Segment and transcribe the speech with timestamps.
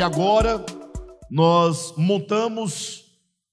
[0.00, 0.64] Até agora,
[1.30, 3.04] nós montamos,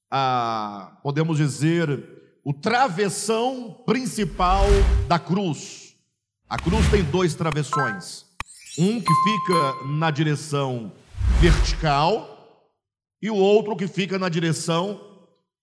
[0.10, 4.64] a, podemos dizer, o travessão principal
[5.10, 5.94] da cruz.
[6.48, 8.26] A cruz tem dois travessões.
[8.80, 10.94] Um que fica na direção
[11.42, 12.72] vertical
[13.22, 15.02] e o outro que fica na direção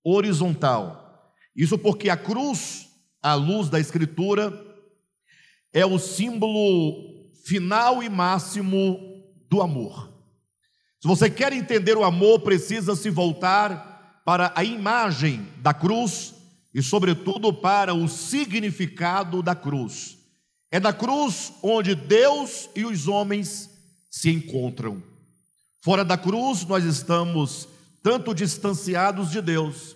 [0.04, 1.32] horizontal.
[1.56, 2.90] Isso porque a cruz,
[3.22, 4.52] à luz da Escritura,
[5.72, 9.00] é o símbolo final e máximo
[9.48, 10.12] do amor.
[11.04, 16.32] Se você quer entender o amor, precisa se voltar para a imagem da cruz
[16.72, 20.16] e, sobretudo, para o significado da cruz.
[20.70, 23.68] É da cruz onde Deus e os homens
[24.10, 25.02] se encontram.
[25.82, 27.68] Fora da cruz, nós estamos
[28.02, 29.94] tanto distanciados de Deus,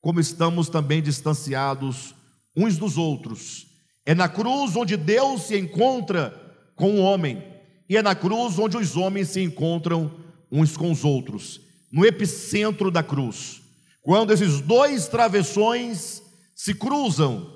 [0.00, 2.14] como estamos também distanciados
[2.56, 3.66] uns dos outros.
[4.06, 6.30] É na cruz onde Deus se encontra
[6.74, 7.44] com o homem,
[7.90, 10.24] e é na cruz onde os homens se encontram
[10.60, 13.62] uns com os outros, no epicentro da cruz.
[14.02, 16.22] Quando esses dois travessões
[16.54, 17.52] se cruzam,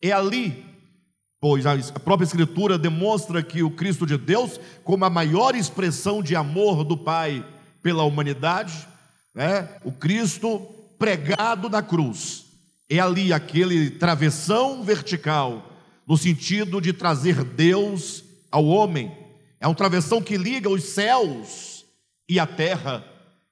[0.00, 0.72] é ali
[1.42, 6.36] pois a própria Escritura demonstra que o Cristo de Deus, como a maior expressão de
[6.36, 7.44] amor do Pai
[7.82, 8.86] pela humanidade,
[9.34, 9.68] né?
[9.82, 10.60] o Cristo
[11.00, 12.44] pregado na cruz,
[12.88, 15.68] é ali aquele travessão vertical,
[16.06, 19.10] no sentido de trazer Deus ao homem,
[19.58, 21.71] é um travessão que liga os céus
[22.28, 23.04] e a terra,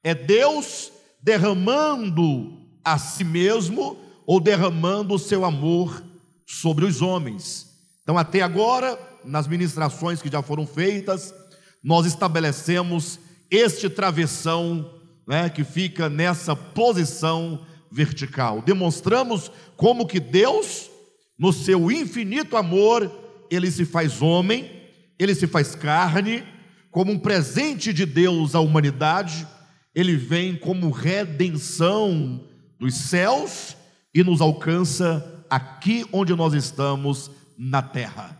[0.02, 0.90] é Deus
[1.22, 6.02] derramando a si mesmo ou derramando o seu amor
[6.46, 7.68] sobre os homens.
[8.02, 11.34] Então, até agora, nas ministrações que já foram feitas,
[11.82, 13.18] nós estabelecemos
[13.50, 18.62] este travessão né, que fica nessa posição vertical.
[18.62, 20.90] Demonstramos como que Deus,
[21.38, 23.10] no seu infinito amor,
[23.50, 24.70] ele se faz homem,
[25.18, 26.44] ele se faz carne,
[26.90, 29.46] como um presente de Deus à humanidade,
[29.94, 32.40] ele vem como redenção
[32.78, 33.76] dos céus
[34.14, 38.36] e nos alcança aqui onde nós estamos na terra.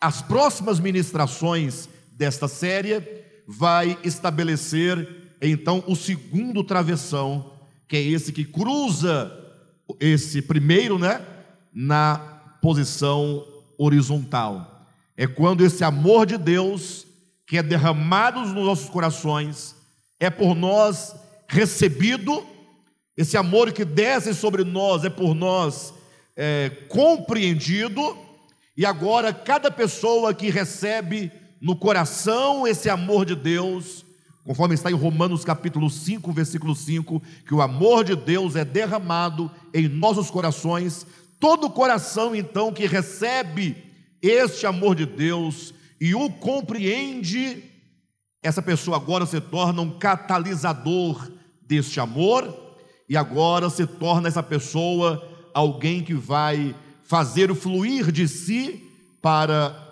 [0.00, 3.02] As próximas ministrações desta série
[3.46, 7.52] vai estabelecer então o segundo travessão,
[7.86, 9.32] que é esse que cruza
[9.98, 11.24] esse primeiro, né,
[11.72, 12.18] na
[12.60, 13.46] posição
[13.78, 14.86] horizontal.
[15.16, 17.07] É quando esse amor de Deus
[17.48, 19.74] que é derramado nos nossos corações
[20.20, 21.16] é por nós
[21.48, 22.46] recebido,
[23.16, 25.92] esse amor que desce sobre nós é por nós
[26.36, 28.28] é, compreendido
[28.78, 34.06] e agora, cada pessoa que recebe no coração esse amor de Deus,
[34.44, 39.50] conforme está em Romanos capítulo 5, versículo 5, que o amor de Deus é derramado
[39.74, 41.04] em nossos corações,
[41.40, 43.76] todo coração então que recebe
[44.22, 47.64] este amor de Deus e o compreende,
[48.42, 51.30] essa pessoa agora se torna um catalisador
[51.62, 52.68] deste amor
[53.08, 55.22] e agora se torna essa pessoa
[55.52, 58.84] alguém que vai fazer o fluir de si
[59.20, 59.88] para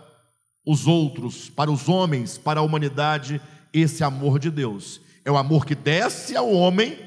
[0.64, 3.40] os outros, para os homens, para a humanidade,
[3.72, 5.00] esse amor de Deus.
[5.24, 6.98] É o amor que desce ao homem,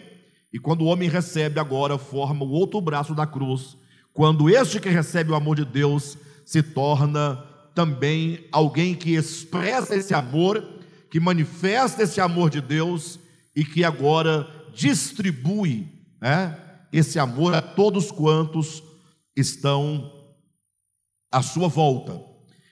[0.51, 3.77] e quando o homem recebe, agora forma o outro braço da cruz.
[4.13, 7.43] Quando este que recebe o amor de Deus se torna
[7.79, 10.61] também alguém que expressa esse amor,
[11.09, 13.17] que manifesta esse amor de Deus
[13.55, 15.87] e que agora distribui
[16.21, 16.59] né,
[16.91, 18.83] esse amor a todos quantos
[19.33, 20.11] estão
[21.31, 22.21] à sua volta.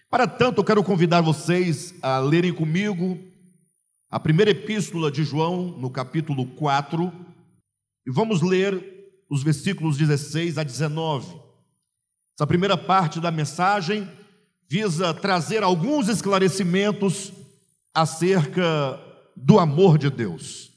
[0.09, 3.17] Para tanto, eu quero convidar vocês a lerem comigo
[4.11, 7.13] a primeira epístola de João, no capítulo 4,
[8.05, 11.33] e vamos ler os versículos 16 a 19.
[12.35, 14.05] Essa primeira parte da mensagem
[14.67, 17.31] visa trazer alguns esclarecimentos
[17.93, 18.99] acerca
[19.35, 20.71] do amor de Deus.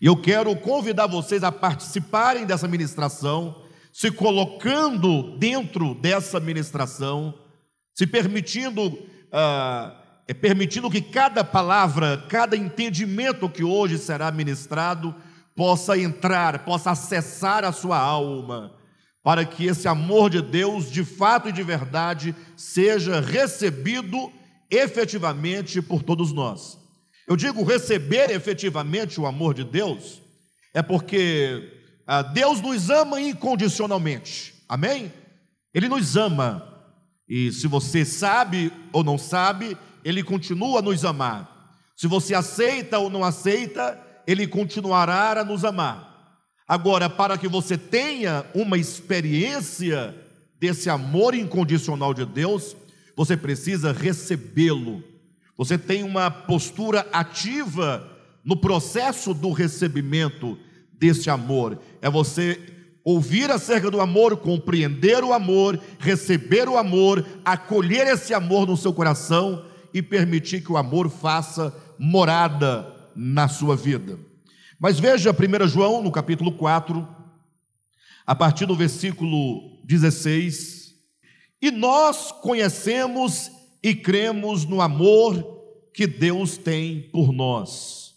[0.00, 3.62] E eu quero convidar vocês a participarem dessa ministração
[3.98, 7.34] se colocando dentro dessa ministração,
[7.92, 8.96] se permitindo,
[9.32, 9.92] ah,
[10.28, 15.12] é, permitindo que cada palavra, cada entendimento que hoje será ministrado,
[15.56, 18.72] possa entrar, possa acessar a sua alma,
[19.28, 24.32] para que esse amor de Deus, de fato e de verdade, seja recebido
[24.70, 26.78] efetivamente por todos nós.
[27.26, 30.22] Eu digo receber efetivamente o amor de Deus,
[30.72, 31.62] é porque
[32.06, 35.12] ah, Deus nos ama incondicionalmente, amém?
[35.74, 36.66] Ele nos ama,
[37.28, 41.76] e se você sabe ou não sabe, Ele continua a nos amar.
[41.94, 46.07] Se você aceita ou não aceita, Ele continuará a nos amar.
[46.68, 50.14] Agora, para que você tenha uma experiência
[50.60, 52.76] desse amor incondicional de Deus,
[53.16, 55.02] você precisa recebê-lo.
[55.56, 58.06] Você tem uma postura ativa
[58.44, 60.58] no processo do recebimento
[60.92, 61.78] desse amor.
[62.02, 62.60] É você
[63.02, 68.92] ouvir acerca do amor, compreender o amor, receber o amor, acolher esse amor no seu
[68.92, 69.64] coração
[69.94, 72.86] e permitir que o amor faça morada
[73.16, 74.27] na sua vida.
[74.78, 77.06] Mas veja 1 João, no capítulo 4,
[78.24, 80.94] a partir do versículo 16:
[81.60, 83.50] E nós conhecemos
[83.82, 85.58] e cremos no amor
[85.92, 88.14] que Deus tem por nós.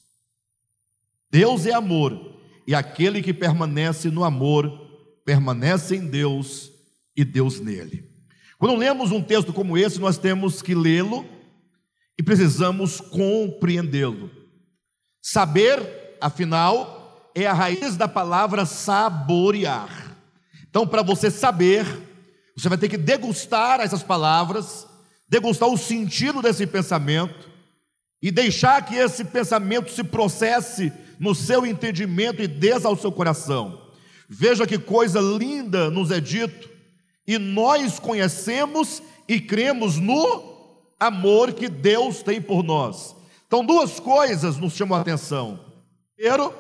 [1.32, 4.70] Deus é amor, e aquele que permanece no amor,
[5.26, 6.72] permanece em Deus
[7.16, 8.12] e Deus nele.
[8.60, 11.26] Quando lemos um texto como esse, nós temos que lê-lo
[12.20, 14.30] e precisamos compreendê-lo.
[15.20, 20.16] Saber, afinal, é a raiz da palavra saborear.
[20.70, 21.86] Então, para você saber,
[22.56, 24.88] você vai ter que degustar essas palavras,
[25.28, 27.50] degustar o sentido desse pensamento
[28.22, 33.82] e deixar que esse pensamento se processe no seu entendimento e desça ao seu coração.
[34.30, 36.70] Veja que coisa linda nos é dito,
[37.28, 40.52] e nós conhecemos e cremos no
[41.00, 43.16] amor que Deus tem por nós.
[43.48, 45.71] Então, duas coisas nos chamam a atenção.
[46.22, 46.54] Primeiro,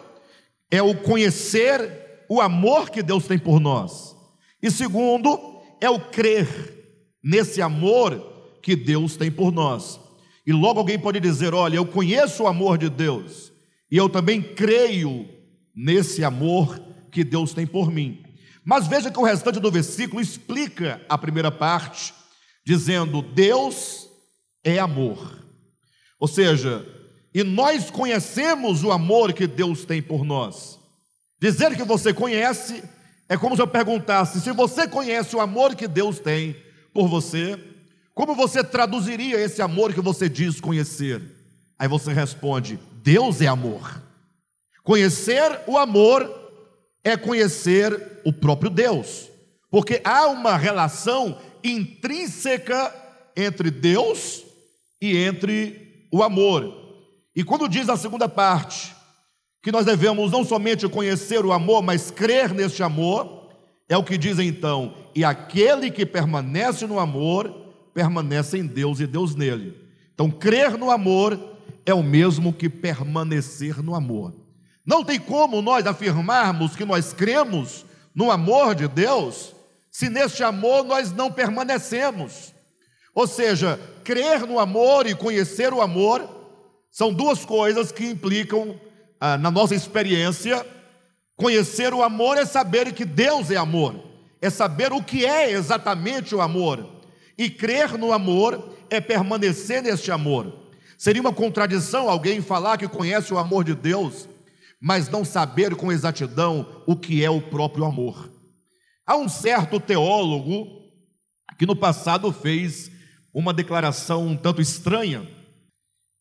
[0.71, 4.15] é o conhecer o amor que Deus tem por nós.
[4.59, 6.47] E segundo, é o crer
[7.23, 9.99] nesse amor que Deus tem por nós.
[10.47, 13.53] E logo alguém pode dizer: Olha, eu conheço o amor de Deus,
[13.91, 15.29] e eu também creio
[15.75, 16.81] nesse amor
[17.11, 18.23] que Deus tem por mim.
[18.65, 22.15] Mas veja que o restante do versículo explica a primeira parte,
[22.65, 24.09] dizendo: Deus
[24.63, 25.45] é amor.
[26.19, 26.83] Ou seja,
[27.33, 30.79] e nós conhecemos o amor que Deus tem por nós.
[31.39, 32.83] Dizer que você conhece
[33.29, 36.55] é como se eu perguntasse: se você conhece o amor que Deus tem
[36.93, 37.57] por você,
[38.13, 41.21] como você traduziria esse amor que você diz conhecer?
[41.79, 44.01] Aí você responde: Deus é amor.
[44.83, 46.29] Conhecer o amor
[47.03, 49.29] é conhecer o próprio Deus,
[49.69, 52.93] porque há uma relação intrínseca
[53.35, 54.43] entre Deus
[55.01, 56.80] e entre o amor.
[57.35, 58.95] E quando diz a segunda parte,
[59.61, 63.49] que nós devemos não somente conhecer o amor, mas crer neste amor,
[63.87, 67.49] é o que diz então: e aquele que permanece no amor,
[67.93, 69.77] permanece em Deus e Deus nele.
[70.13, 71.39] Então, crer no amor
[71.85, 74.33] é o mesmo que permanecer no amor.
[74.85, 79.53] Não tem como nós afirmarmos que nós cremos no amor de Deus,
[79.89, 82.53] se neste amor nós não permanecemos.
[83.13, 86.40] Ou seja, crer no amor e conhecer o amor
[86.91, 88.79] são duas coisas que implicam,
[89.17, 90.65] ah, na nossa experiência,
[91.37, 93.95] conhecer o amor é saber que Deus é amor,
[94.41, 96.85] é saber o que é exatamente o amor.
[97.37, 100.53] E crer no amor é permanecer neste amor.
[100.97, 104.27] Seria uma contradição alguém falar que conhece o amor de Deus,
[104.79, 108.29] mas não saber com exatidão o que é o próprio amor.
[109.07, 110.67] Há um certo teólogo
[111.57, 112.91] que no passado fez
[113.33, 115.27] uma declaração um tanto estranha,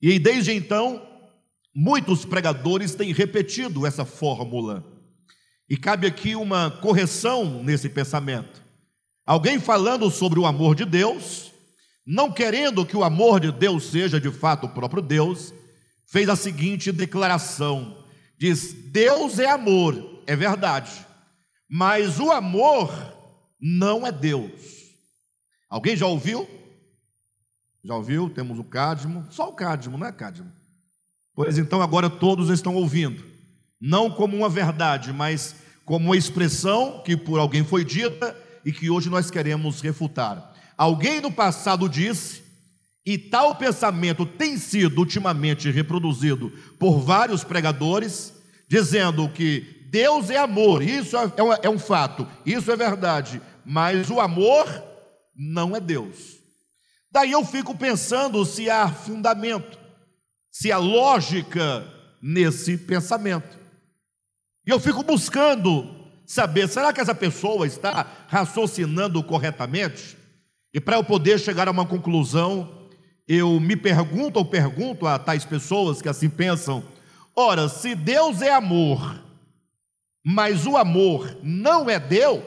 [0.01, 1.07] e desde então,
[1.75, 4.85] muitos pregadores têm repetido essa fórmula.
[5.69, 8.63] E cabe aqui uma correção nesse pensamento.
[9.27, 11.53] Alguém falando sobre o amor de Deus,
[12.07, 15.55] não querendo que o amor de Deus seja de fato o próprio Deus,
[16.07, 18.05] fez a seguinte declaração:
[18.39, 20.91] diz, Deus é amor, é verdade,
[21.69, 22.91] mas o amor
[23.61, 24.51] não é Deus.
[25.69, 26.49] Alguém já ouviu?
[27.83, 28.29] Já ouviu?
[28.29, 30.51] Temos o Cádimo, só o Cádimo, não é Cádimo?
[31.35, 33.25] Pois então agora todos estão ouvindo,
[33.81, 38.91] não como uma verdade, mas como uma expressão que por alguém foi dita e que
[38.91, 40.55] hoje nós queremos refutar.
[40.77, 42.43] Alguém no passado disse,
[43.07, 48.35] e tal pensamento tem sido ultimamente reproduzido por vários pregadores,
[48.69, 54.11] dizendo que Deus é amor, isso é, é é um fato, isso é verdade, mas
[54.11, 54.67] o amor
[55.35, 56.40] não é Deus.
[57.11, 59.79] Daí eu fico pensando se há fundamento,
[60.51, 61.85] se há lógica
[62.23, 63.59] nesse pensamento.
[64.67, 65.89] E eu fico buscando
[66.25, 70.17] saber, será que essa pessoa está raciocinando corretamente?
[70.73, 72.89] E para eu poder chegar a uma conclusão,
[73.27, 76.85] eu me pergunto ou pergunto a tais pessoas que assim pensam:
[77.35, 79.21] ora, se Deus é amor,
[80.25, 82.45] mas o amor não é Deus,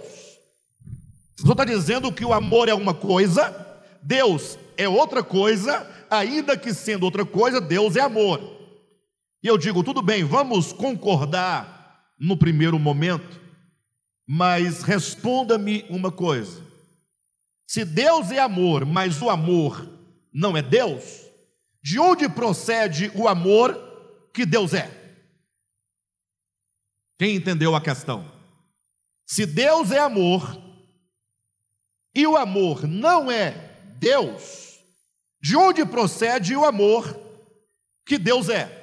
[1.38, 3.62] você está dizendo que o amor é uma coisa,
[4.03, 8.39] Deus é outra coisa, ainda que sendo outra coisa, Deus é amor.
[9.41, 13.43] E eu digo, tudo bem, vamos concordar no primeiro momento
[14.27, 16.62] mas responda-me uma coisa:
[17.67, 19.88] se Deus é amor, mas o amor
[20.31, 21.22] não é Deus,
[21.81, 23.77] de onde procede o amor
[24.33, 24.89] que Deus é?
[27.19, 28.31] Quem entendeu a questão?
[29.25, 30.60] Se Deus é amor
[32.15, 33.73] e o amor não é
[34.03, 34.79] Deus,
[35.41, 37.17] de onde procede o amor
[38.05, 38.81] que Deus é?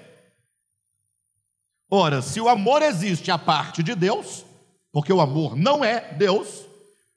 [1.91, 4.47] Ora, se o amor existe a parte de Deus,
[4.91, 6.67] porque o amor não é Deus,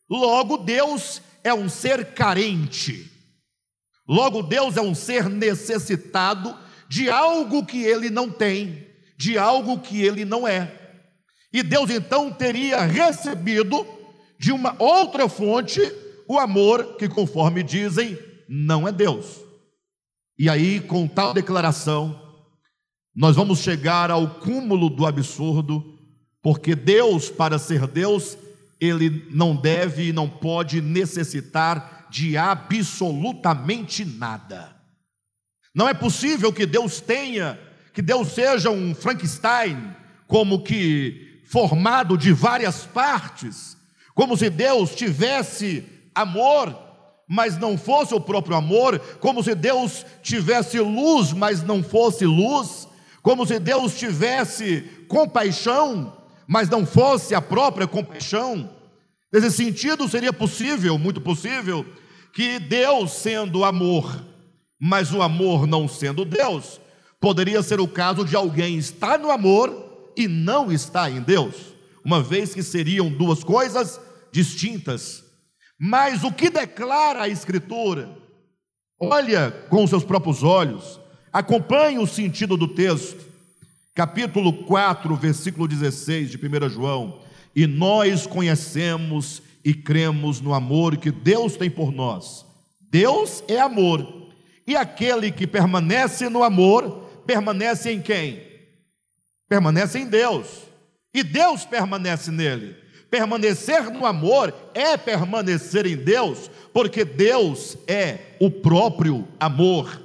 [0.09, 3.09] logo Deus é um ser carente.
[4.05, 6.57] Logo Deus é um ser necessitado
[6.89, 8.85] de algo que ele não tem,
[9.17, 10.77] de algo que ele não é.
[11.53, 13.87] E Deus então teria recebido
[14.37, 15.79] de uma outra fonte
[16.27, 19.41] o amor que, conforme dizem, não é Deus.
[20.37, 22.19] E aí, com tal declaração,
[23.15, 25.83] nós vamos chegar ao cúmulo do absurdo,
[26.41, 28.37] porque Deus, para ser Deus,
[28.79, 34.75] ele não deve e não pode necessitar de absolutamente nada.
[35.73, 37.59] Não é possível que Deus tenha,
[37.93, 39.95] que Deus seja um Frankenstein,
[40.27, 43.77] como que formado de várias partes,
[44.15, 46.77] como se Deus tivesse amor,
[47.27, 52.87] mas não fosse o próprio amor, como se Deus tivesse luz, mas não fosse luz,
[53.21, 56.13] como se Deus tivesse compaixão,
[56.47, 58.69] mas não fosse a própria compaixão.
[59.31, 61.85] Nesse sentido, seria possível, muito possível,
[62.33, 64.23] que Deus sendo amor,
[64.79, 66.79] mas o amor não sendo Deus,
[67.19, 71.55] poderia ser o caso de alguém estar no amor e não estar em Deus,
[72.03, 73.99] uma vez que seriam duas coisas
[74.31, 75.22] distintas.
[75.85, 78.09] Mas o que declara a Escritura?
[78.99, 80.99] Olha com os seus próprios olhos,
[81.33, 83.25] Acompanhe o sentido do texto,
[83.95, 87.21] capítulo 4, versículo 16 de 1 João.
[87.55, 92.45] E nós conhecemos e cremos no amor que Deus tem por nós.
[92.79, 94.29] Deus é amor,
[94.67, 98.43] e aquele que permanece no amor, permanece em quem?
[99.49, 100.45] Permanece em Deus,
[101.11, 102.75] e Deus permanece nele.
[103.13, 110.01] Permanecer no amor é permanecer em Deus, porque Deus é o próprio amor.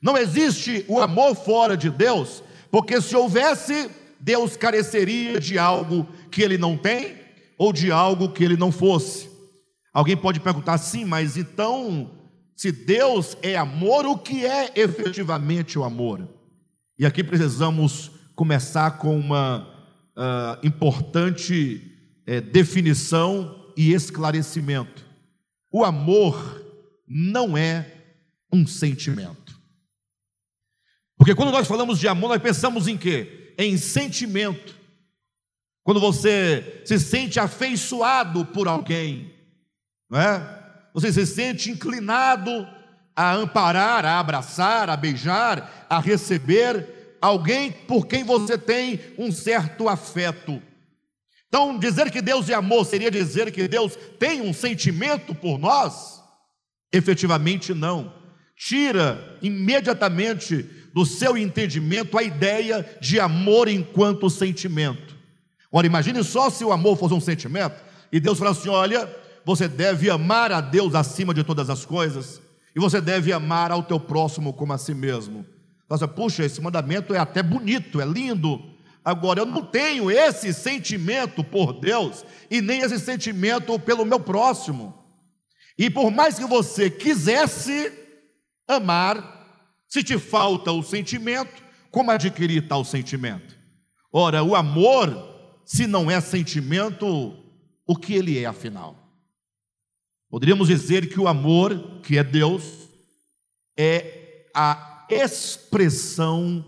[0.00, 6.40] Não existe o amor fora de Deus, porque se houvesse, Deus careceria de algo que
[6.40, 7.16] ele não tem
[7.58, 9.28] ou de algo que ele não fosse.
[9.92, 12.10] Alguém pode perguntar, sim, mas então,
[12.56, 16.26] se Deus é amor, o que é efetivamente o amor?
[16.98, 19.68] E aqui precisamos começar com uma
[20.16, 21.87] uh, importante
[22.28, 25.04] uh, definição e esclarecimento.
[25.72, 26.64] O amor
[27.06, 27.86] não é
[28.52, 29.58] um sentimento.
[31.16, 33.54] Porque quando nós falamos de amor, nós pensamos em quê?
[33.58, 34.76] Em sentimento.
[35.82, 39.34] Quando você se sente afeiçoado por alguém,
[40.08, 40.58] não é?
[40.92, 42.68] Você se sente inclinado
[43.16, 49.88] a amparar, a abraçar, a beijar, a receber alguém por quem você tem um certo
[49.88, 50.62] afeto.
[51.48, 56.22] Então, dizer que Deus é amor seria dizer que Deus tem um sentimento por nós?
[56.92, 58.12] Efetivamente não.
[58.56, 65.16] Tira imediatamente do seu entendimento a ideia de amor enquanto sentimento.
[65.70, 67.76] Ora, imagine só se o amor fosse um sentimento
[68.10, 69.08] e Deus falasse assim: olha,
[69.44, 72.40] você deve amar a Deus acima de todas as coisas
[72.74, 75.46] e você deve amar ao teu próximo como a si mesmo.
[75.88, 78.60] Você, puxa, esse mandamento é até bonito, é lindo.
[79.08, 85.02] Agora, eu não tenho esse sentimento por Deus e nem esse sentimento pelo meu próximo.
[85.78, 87.90] E por mais que você quisesse
[88.68, 93.56] amar, se te falta o sentimento, como adquirir tal sentimento?
[94.12, 95.08] Ora, o amor,
[95.64, 97.34] se não é sentimento,
[97.86, 98.94] o que ele é afinal?
[100.28, 102.90] Poderíamos dizer que o amor, que é Deus,
[103.74, 106.62] é a expressão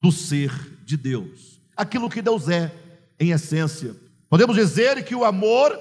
[0.00, 0.52] do ser
[0.84, 1.51] de Deus,
[1.82, 2.72] aquilo que Deus é
[3.20, 3.94] em essência.
[4.28, 5.78] Podemos dizer que o amor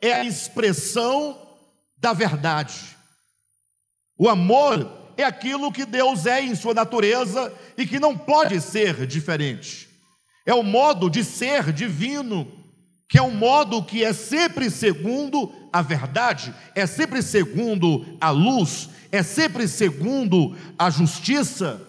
[0.00, 1.38] é a expressão
[1.96, 2.74] da verdade.
[4.18, 9.06] O amor é aquilo que Deus é em sua natureza e que não pode ser
[9.06, 9.88] diferente.
[10.46, 12.46] É o modo de ser divino,
[13.08, 18.90] que é um modo que é sempre segundo a verdade, é sempre segundo a luz,
[19.10, 21.80] é sempre segundo a justiça.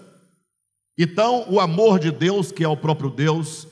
[0.98, 3.68] Então, o amor de Deus, que é o próprio Deus,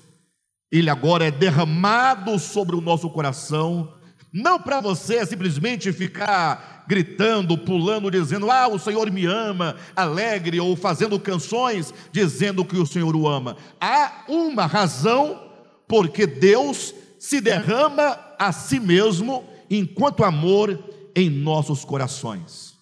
[0.72, 3.94] ele agora é derramado sobre o nosso coração,
[4.32, 10.75] não para você simplesmente ficar gritando, pulando, dizendo: Ah, o Senhor me ama, alegre, ou
[10.75, 13.56] fazendo canções dizendo que o Senhor o ama.
[13.80, 15.39] Há uma razão
[15.88, 20.77] porque Deus se derrama a si mesmo enquanto amor
[21.15, 22.74] em nossos corações.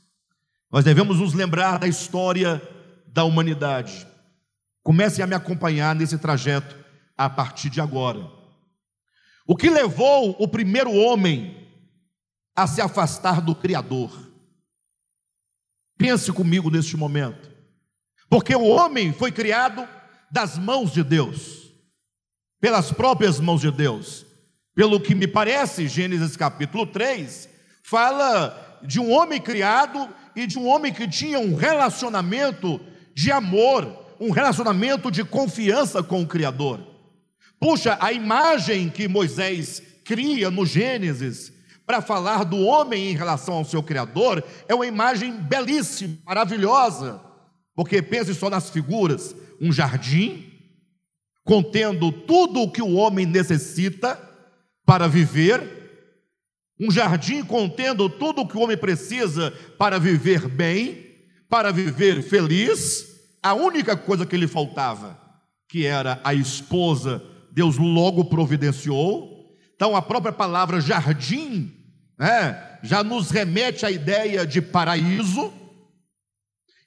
[0.71, 2.61] Nós devemos nos lembrar da história
[3.07, 4.07] da humanidade.
[4.83, 6.75] Comecem a me acompanhar nesse trajeto
[7.17, 8.29] a partir de agora.
[9.45, 11.69] O que levou o primeiro homem
[12.55, 14.11] a se afastar do Criador?
[15.97, 17.51] Pense comigo neste momento.
[18.29, 19.87] Porque o homem foi criado
[20.31, 21.71] das mãos de Deus,
[22.59, 24.25] pelas próprias mãos de Deus.
[24.73, 27.49] Pelo que me parece, Gênesis capítulo 3
[27.83, 32.79] fala de um homem criado e de um homem que tinha um relacionamento
[33.13, 33.85] de amor,
[34.21, 36.79] um relacionamento de confiança com o Criador.
[37.59, 41.51] Puxa, a imagem que Moisés cria no Gênesis
[41.87, 47.19] para falar do homem em relação ao seu Criador é uma imagem belíssima, maravilhosa,
[47.75, 50.53] porque pense só nas figuras: um jardim
[51.43, 54.19] contendo tudo o que o homem necessita
[54.85, 55.81] para viver
[56.79, 61.05] um jardim contendo tudo o que o homem precisa para viver bem,
[61.47, 63.10] para viver feliz.
[63.41, 65.19] A única coisa que lhe faltava,
[65.67, 69.55] que era a esposa, Deus logo providenciou.
[69.75, 71.73] Então a própria palavra jardim,
[72.17, 75.51] né, já nos remete à ideia de paraíso.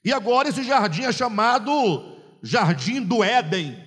[0.03, 3.77] E agora esse jardim é chamado Jardim do Éden.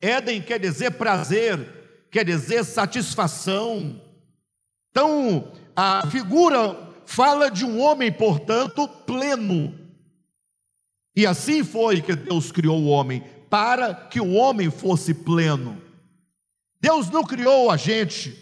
[0.00, 4.00] Éden quer dizer prazer, quer dizer satisfação,
[4.90, 6.76] então, a figura
[7.06, 9.72] fala de um homem, portanto, pleno.
[11.14, 15.80] E assim foi que Deus criou o homem, para que o homem fosse pleno.
[16.80, 18.36] Deus não criou a gente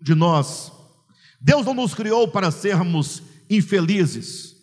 [0.00, 0.72] de nós.
[1.40, 4.56] Deus não nos criou para sermos infelizes,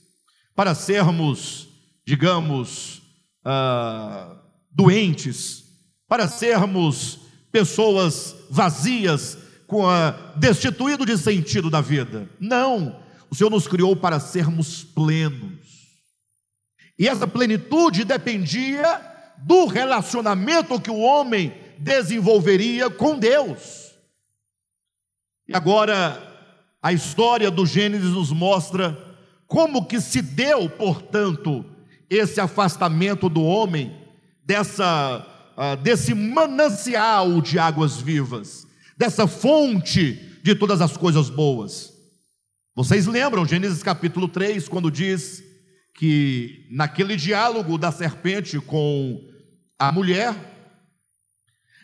[0.56, 1.68] para sermos,
[2.08, 3.02] digamos,
[3.46, 4.36] uh,
[4.72, 5.66] doentes,
[6.08, 7.20] para sermos
[7.52, 9.38] pessoas vazias,
[9.68, 12.28] com a, destituído de sentido da vida.
[12.40, 13.00] Não,
[13.30, 15.59] o Senhor nos criou para sermos plenos.
[17.00, 19.02] E essa plenitude dependia
[19.38, 23.94] do relacionamento que o homem desenvolveria com Deus.
[25.48, 26.22] E agora,
[26.82, 28.98] a história do Gênesis nos mostra
[29.48, 31.66] como que se deu, portanto,
[32.10, 33.96] esse afastamento do homem
[34.46, 38.68] dessa, uh, desse manancial de águas vivas
[39.00, 41.94] dessa fonte de todas as coisas boas.
[42.76, 45.42] Vocês lembram, Gênesis capítulo 3, quando diz
[46.00, 49.22] que naquele diálogo da serpente com
[49.78, 50.34] a mulher,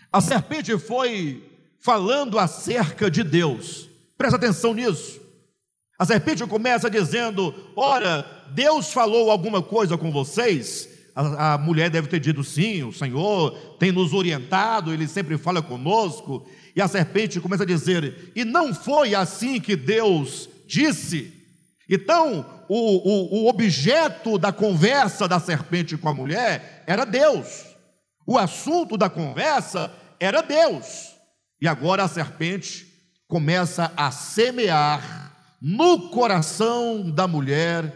[0.09, 1.43] a serpente foi
[1.81, 3.89] falando acerca de Deus.
[4.17, 5.19] Presta atenção nisso.
[5.99, 10.87] A serpente começa dizendo: Ora, Deus falou alguma coisa com vocês?
[11.13, 15.61] A, a, mulher deve ter dito sim, o Senhor tem nos orientado, Ele sempre fala
[15.61, 16.47] conosco.
[16.73, 21.34] E a serpente começa a dizer: E não foi assim que Deus disse.
[21.89, 27.65] Então, o, o, o objeto da conversa da serpente com a mulher era Deus.
[28.25, 31.13] O assunto da conversa era Deus.
[31.61, 32.87] E agora a serpente
[33.27, 37.93] começa a semear no coração da mulher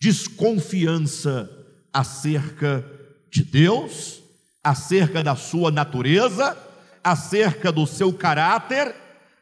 [0.00, 1.50] desconfiança
[1.92, 2.84] acerca
[3.30, 4.22] de Deus,
[4.62, 6.56] acerca da sua natureza
[7.02, 8.94] acerca do seu caráter,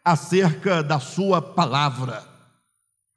[0.04, 2.24] acerca da sua palavra.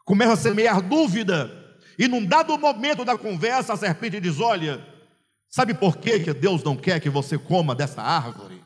[0.09, 1.51] Começa a semear dúvida,
[1.95, 4.83] e num dado momento da conversa, a serpente diz: Olha,
[5.47, 8.59] sabe por que Deus não quer que você coma dessa árvore?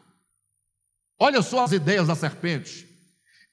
[1.20, 2.88] Olha só as ideias da serpente.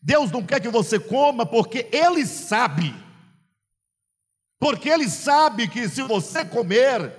[0.00, 2.94] Deus não quer que você coma porque Ele sabe.
[4.61, 7.12] Porque Ele sabe que se você comer,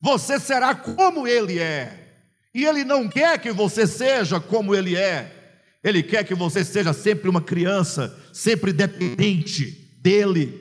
[0.00, 2.16] você será como Ele é.
[2.52, 5.54] E Ele não quer que você seja como Ele é,
[5.84, 10.60] Ele quer que você seja sempre uma criança, sempre dependente dEle,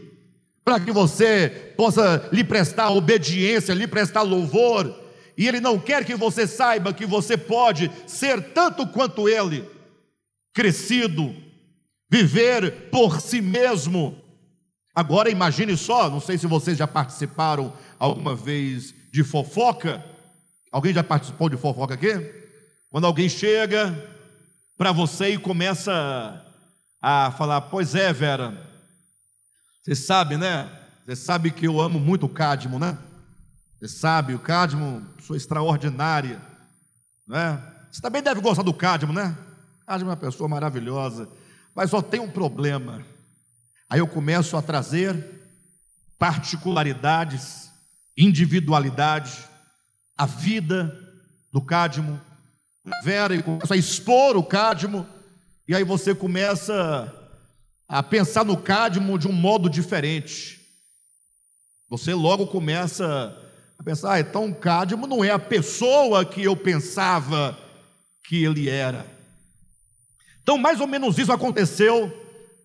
[0.64, 4.98] para que você possa lhe prestar obediência, lhe prestar louvor.
[5.38, 9.70] E Ele não quer que você saiba que você pode ser tanto quanto Ele,
[10.54, 11.36] crescido,
[12.10, 14.18] viver por si mesmo.
[14.96, 20.02] Agora imagine só, não sei se vocês já participaram alguma vez de fofoca.
[20.72, 22.14] Alguém já participou de fofoca aqui?
[22.90, 23.94] Quando alguém chega
[24.78, 26.42] para você e começa
[27.02, 28.73] a falar: Pois é, Vera,
[29.84, 30.72] você sabe, né?
[31.06, 32.98] Você sabe que eu amo muito o Cadmo, né?
[33.78, 36.42] Você sabe, o Cadmo, pessoa extraordinária,
[37.28, 37.62] né?
[37.92, 39.38] Você também deve gostar do Cadmo, né?
[39.86, 41.28] Cadmo é uma pessoa maravilhosa,
[41.76, 43.06] mas só tem um problema.
[43.90, 45.42] Aí eu começo a trazer
[46.18, 47.70] particularidades,
[48.18, 49.38] individualidade,
[50.18, 50.98] a vida
[51.52, 52.22] do Cádmo,
[53.04, 55.06] Vera, e começa a expor o Cádmo,
[55.68, 57.14] e aí você começa
[57.94, 60.60] a pensar no Cádmo de um modo diferente.
[61.88, 63.38] Você logo começa
[63.78, 67.56] a pensar, ah, então Cádimo não é a pessoa que eu pensava
[68.26, 69.06] que ele era.
[70.42, 72.12] Então, mais ou menos isso aconteceu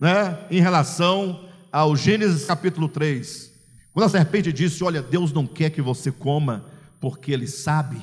[0.01, 3.53] né, em relação ao Gênesis capítulo 3.
[3.93, 6.65] Quando a serpente disse: Olha, Deus não quer que você coma,
[7.03, 8.01] porque Ele sabe,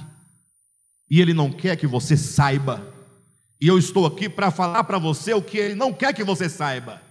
[1.10, 2.86] e Ele não quer que você saiba.
[3.60, 6.48] E eu estou aqui para falar para você o que Ele não quer que você
[6.48, 7.04] saiba.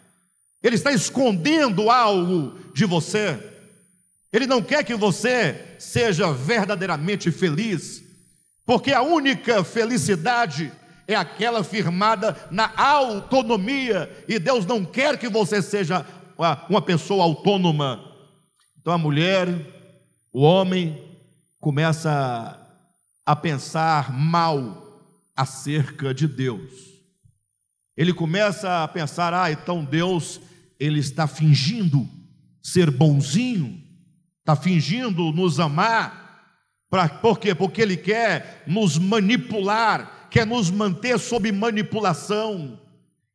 [0.64, 3.38] Ele está escondendo algo de você.
[4.32, 8.02] Ele não quer que você seja verdadeiramente feliz,
[8.64, 10.72] porque a única felicidade
[11.06, 16.04] é aquela firmada na autonomia, e Deus não quer que você seja
[16.68, 18.02] uma pessoa autônoma.
[18.80, 19.48] Então a mulher,
[20.32, 21.00] o homem,
[21.60, 22.58] começa
[23.26, 25.02] a pensar mal
[25.36, 26.94] acerca de Deus.
[27.96, 30.40] Ele começa a pensar: ah, então Deus,
[30.78, 32.08] ele está fingindo
[32.62, 33.80] ser bonzinho,
[34.40, 36.22] está fingindo nos amar.
[36.90, 37.54] Pra, por quê?
[37.54, 42.80] Porque ele quer nos manipular, quer nos manter sob manipulação.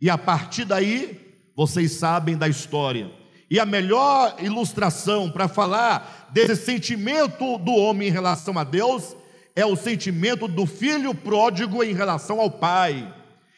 [0.02, 1.20] E a partir daí,
[1.56, 3.12] vocês sabem da história.
[3.52, 9.16] E a melhor ilustração para falar desse sentimento do homem em relação a Deus
[9.56, 13.14] é o sentimento do filho pródigo em relação ao pai.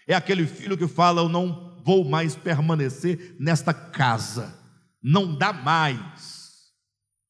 [0.07, 4.57] É aquele filho que fala: Eu não vou mais permanecer nesta casa,
[5.01, 6.71] não dá mais.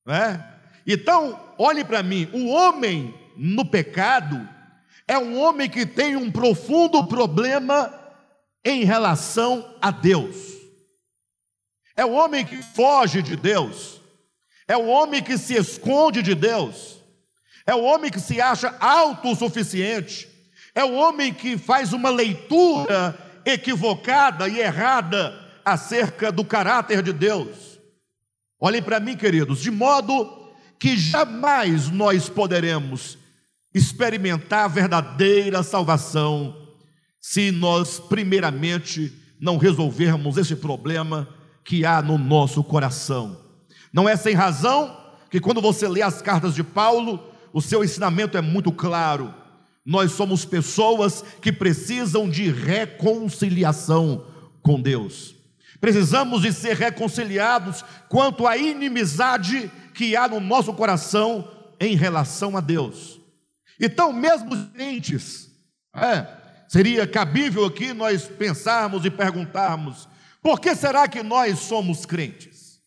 [0.07, 0.43] É?
[0.85, 4.47] Então, olhe para mim: o homem no pecado
[5.07, 7.93] é um homem que tem um profundo problema
[8.63, 10.51] em relação a Deus.
[11.95, 14.01] É o homem que foge de Deus.
[14.67, 16.99] É o homem que se esconde de Deus.
[17.65, 20.29] É o homem que se acha autossuficiente.
[20.73, 27.79] É o homem que faz uma leitura equivocada e errada acerca do caráter de Deus.
[28.59, 33.17] Olhem para mim, queridos, de modo que jamais nós poderemos
[33.73, 36.55] experimentar a verdadeira salvação
[37.19, 41.27] se nós, primeiramente, não resolvermos esse problema
[41.63, 43.39] que há no nosso coração.
[43.93, 44.97] Não é sem razão
[45.29, 49.33] que, quando você lê as cartas de Paulo, o seu ensinamento é muito claro.
[49.85, 54.25] Nós somos pessoas que precisam de reconciliação
[54.61, 55.35] com Deus.
[55.79, 62.61] Precisamos de ser reconciliados quanto à inimizade que há no nosso coração em relação a
[62.61, 63.19] Deus.
[63.79, 65.49] Então, mesmo os crentes,
[65.95, 66.27] é,
[66.67, 70.07] seria cabível aqui nós pensarmos e perguntarmos:
[70.41, 72.79] por que será que nós somos crentes?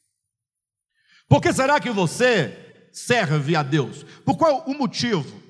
[1.29, 4.05] Por que será que você serve a Deus?
[4.25, 5.43] Por qual o motivo?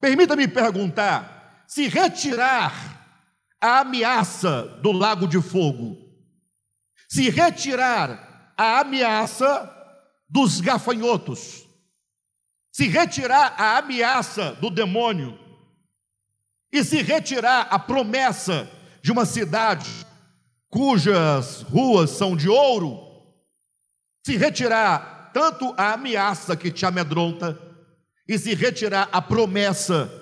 [0.00, 2.72] Permita-me perguntar: se retirar
[3.60, 5.96] a ameaça do lago de fogo,
[7.08, 9.74] se retirar a ameaça
[10.28, 11.66] dos gafanhotos,
[12.70, 15.38] se retirar a ameaça do demônio,
[16.72, 18.70] e se retirar a promessa
[19.02, 20.06] de uma cidade
[20.68, 23.00] cujas ruas são de ouro,
[24.24, 27.58] se retirar tanto a ameaça que te amedronta,
[28.28, 30.12] e se retirar a promessa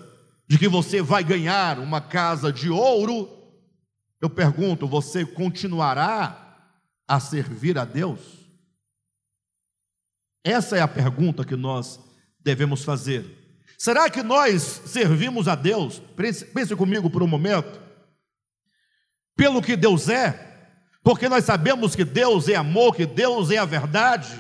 [0.49, 3.29] de que você vai ganhar uma casa de ouro,
[4.21, 6.71] eu pergunto: você continuará
[7.09, 8.21] a servir a Deus?
[10.45, 11.99] Essa é a pergunta que nós
[12.39, 13.45] devemos fazer.
[13.77, 16.01] Será que nós servimos a Deus?
[16.17, 17.85] Pense comigo por um momento.
[19.37, 20.71] Pelo que Deus é,
[21.03, 24.33] porque nós sabemos que Deus é amor, que Deus é a verdade,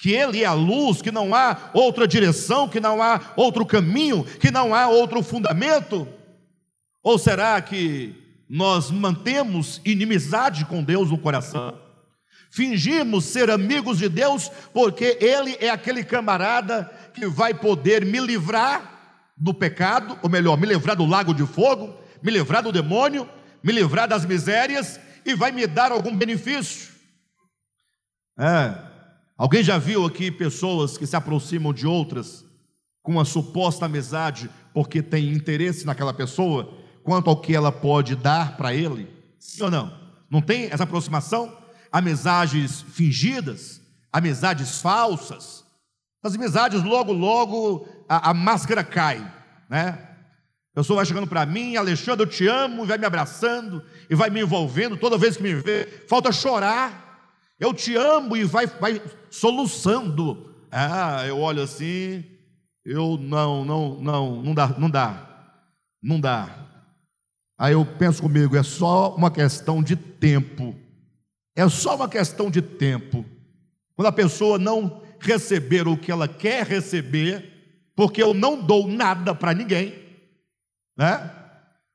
[0.00, 4.24] que Ele é a luz, que não há outra direção, que não há outro caminho,
[4.24, 6.08] que não há outro fundamento?
[7.02, 8.16] Ou será que
[8.48, 11.78] nós mantemos inimizade com Deus no coração?
[12.50, 19.32] Fingimos ser amigos de Deus porque Ele é aquele camarada que vai poder me livrar
[19.36, 23.28] do pecado, ou melhor, me livrar do lago de fogo, me livrar do demônio,
[23.62, 26.90] me livrar das misérias e vai me dar algum benefício.
[28.38, 28.89] É.
[29.40, 32.44] Alguém já viu aqui pessoas que se aproximam de outras
[33.02, 38.58] com uma suposta amizade porque tem interesse naquela pessoa quanto ao que ela pode dar
[38.58, 39.08] para ele?
[39.38, 39.98] Sim ou não?
[40.28, 41.56] Não tem essa aproximação?
[41.90, 43.80] Amizades fingidas,
[44.12, 45.64] amizades falsas,
[46.22, 49.26] nas amizades, logo, logo, a, a máscara cai,
[49.70, 50.06] né?
[50.74, 54.14] A pessoa vai chegando para mim, Alexandre, eu te amo, e vai me abraçando, e
[54.14, 57.09] vai me envolvendo, toda vez que me vê, falta chorar,
[57.60, 60.56] eu te amo, e vai, vai soluçando.
[60.72, 62.24] Ah, eu olho assim,
[62.84, 65.56] eu não, não, não, não dá, não dá,
[66.02, 66.66] não dá.
[67.58, 70.74] Aí eu penso comigo, é só uma questão de tempo,
[71.54, 73.24] é só uma questão de tempo.
[73.94, 79.34] Quando a pessoa não receber o que ela quer receber, porque eu não dou nada
[79.34, 79.94] para ninguém,
[80.96, 81.30] né?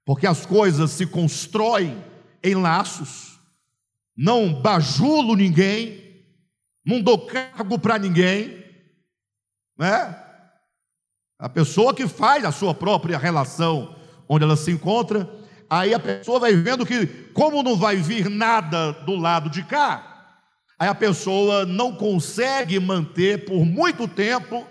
[0.05, 1.97] Porque as coisas se constroem
[2.43, 3.34] em laços,
[4.15, 6.23] não bajulo ninguém,
[6.85, 8.63] não dou cargo para ninguém,
[9.77, 10.21] né?
[11.37, 13.95] A pessoa que faz a sua própria relação
[14.27, 15.29] onde ela se encontra,
[15.69, 20.39] aí a pessoa vai vendo que, como não vai vir nada do lado de cá,
[20.79, 24.65] aí a pessoa não consegue manter por muito tempo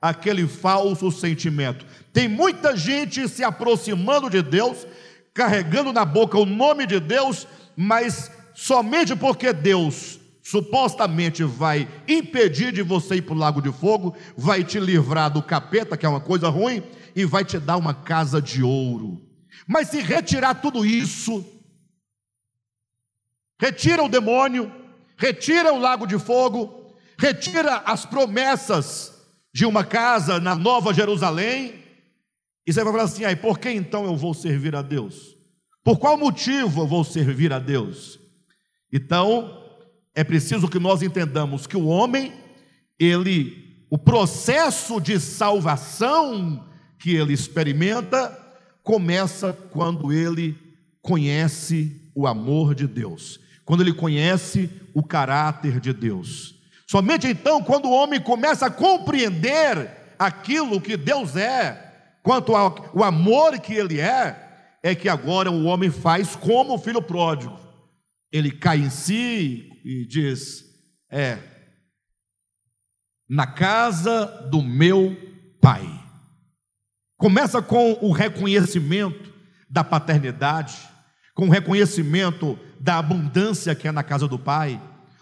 [0.00, 1.86] aquele falso sentimento.
[2.12, 4.86] Tem muita gente se aproximando de Deus,
[5.32, 12.82] carregando na boca o nome de Deus, mas somente porque Deus supostamente vai impedir de
[12.82, 16.20] você ir para o lago de fogo, vai te livrar do capeta, que é uma
[16.20, 16.82] coisa ruim,
[17.16, 19.18] e vai te dar uma casa de ouro.
[19.66, 21.42] Mas se retirar tudo isso,
[23.58, 24.70] retira o demônio,
[25.16, 29.14] retira o lago de fogo, retira as promessas
[29.54, 31.82] de uma casa na Nova Jerusalém,
[32.66, 35.34] e você vai falar assim: aí, por que então eu vou servir a Deus?
[35.82, 38.19] Por qual motivo eu vou servir a Deus?
[38.92, 39.60] Então,
[40.14, 42.32] é preciso que nós entendamos que o homem,
[42.98, 46.66] ele, o processo de salvação
[46.98, 48.36] que ele experimenta,
[48.82, 50.58] começa quando ele
[51.00, 56.56] conhece o amor de Deus, quando ele conhece o caráter de Deus.
[56.86, 63.58] Somente então, quando o homem começa a compreender aquilo que Deus é, quanto ao amor
[63.60, 64.36] que ele é,
[64.82, 67.58] é que agora o homem faz como o filho pródigo.
[68.32, 70.64] Ele cai em si e diz:
[71.10, 71.38] É,
[73.28, 75.16] na casa do meu
[75.60, 75.88] pai.
[77.16, 79.32] Começa com o reconhecimento
[79.68, 80.76] da paternidade,
[81.34, 84.80] com o reconhecimento da abundância que é na casa do pai,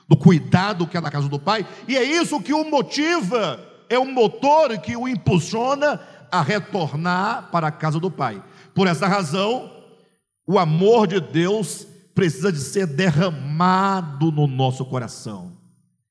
[0.09, 3.99] do cuidado que é na casa do pai, e é isso que o motiva, é
[3.99, 8.43] o motor que o impulsiona a retornar para a casa do pai.
[8.75, 9.71] Por essa razão,
[10.47, 11.87] o amor de Deus
[12.19, 15.57] precisa de ser derramado no nosso coração.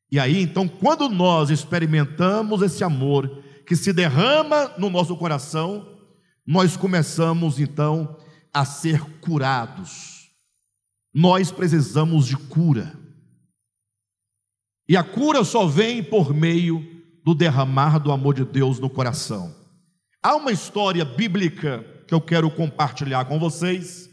[0.10, 5.86] E aí, então, quando nós experimentamos esse amor que se derrama no nosso coração,
[6.46, 8.16] nós começamos então
[8.54, 10.30] a ser curados.
[11.14, 12.98] Nós precisamos de cura.
[14.88, 19.54] E a cura só vem por meio do derramar do amor de Deus no coração.
[20.24, 24.07] Há uma história bíblica que eu quero compartilhar com vocês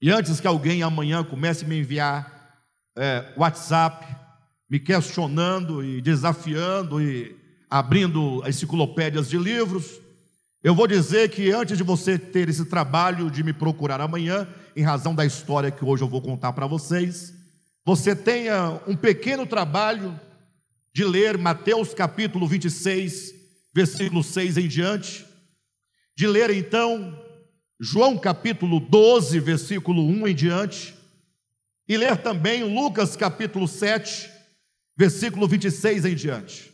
[0.00, 2.40] e antes que alguém amanhã comece a me enviar
[2.96, 4.06] é, WhatsApp,
[4.68, 7.36] me questionando e desafiando e
[7.68, 10.00] abrindo enciclopédias de livros,
[10.62, 14.82] eu vou dizer que antes de você ter esse trabalho de me procurar amanhã, em
[14.82, 17.34] razão da história que hoje eu vou contar para vocês,
[17.84, 20.18] você tenha um pequeno trabalho
[20.94, 23.34] de ler Mateus capítulo 26,
[23.74, 25.26] versículo 6 em diante,
[26.16, 27.18] de ler então
[27.82, 30.94] João capítulo 12, versículo 1 em diante,
[31.88, 34.30] e ler também Lucas capítulo 7,
[34.94, 36.70] versículo 26 em diante.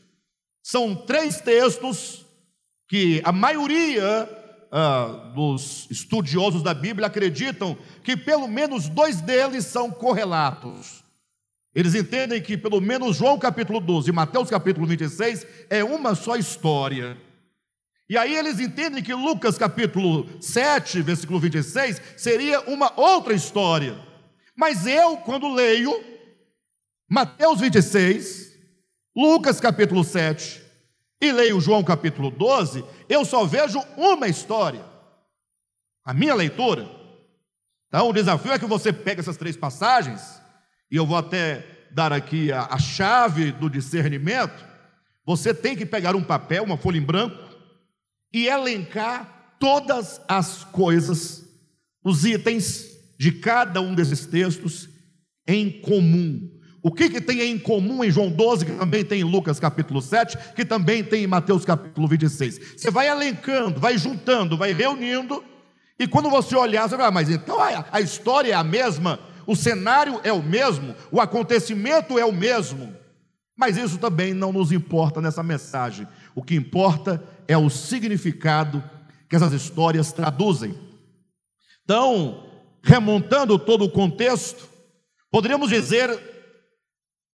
[0.65, 2.27] São três textos
[2.89, 4.29] que a maioria
[4.73, 11.05] ah, dos estudiosos da Bíblia acreditam que pelo menos dois deles são correlatos.
[11.73, 16.35] Eles entendem que pelo menos João capítulo 12 e Mateus capítulo 26 é uma só
[16.35, 17.17] história.
[18.09, 23.99] E aí eles entendem que Lucas capítulo 7, versículo 26, seria uma outra história.
[24.55, 25.93] Mas eu, quando leio
[27.09, 28.53] Mateus 26,
[29.15, 30.63] Lucas capítulo 7
[31.21, 34.85] e leio João capítulo 12, eu só vejo uma história.
[36.05, 36.89] A minha leitura.
[37.89, 40.41] Então o desafio é que você pegue essas três passagens,
[40.91, 44.65] e eu vou até dar aqui a, a chave do discernimento.
[45.25, 47.46] Você tem que pegar um papel, uma folha em branco,
[48.37, 51.43] e elencar todas as coisas,
[52.05, 52.85] os itens
[53.19, 54.91] de cada um desses textos
[55.49, 56.47] em comum.
[56.83, 60.03] O que, que tem em comum em João 12, que também tem em Lucas capítulo
[60.03, 62.75] 7, que também tem em Mateus capítulo 26?
[62.77, 65.43] Você vai elencando, vai juntando, vai reunindo,
[65.99, 69.19] e quando você olhar, você vai, ah, mas então a, a história é a mesma,
[69.47, 72.95] o cenário é o mesmo, o acontecimento é o mesmo.
[73.57, 76.07] Mas isso também não nos importa nessa mensagem.
[76.35, 78.83] O que importa é o significado
[79.29, 80.75] que essas histórias traduzem.
[81.85, 82.51] Então,
[82.83, 84.69] remontando todo o contexto,
[85.31, 86.09] poderíamos dizer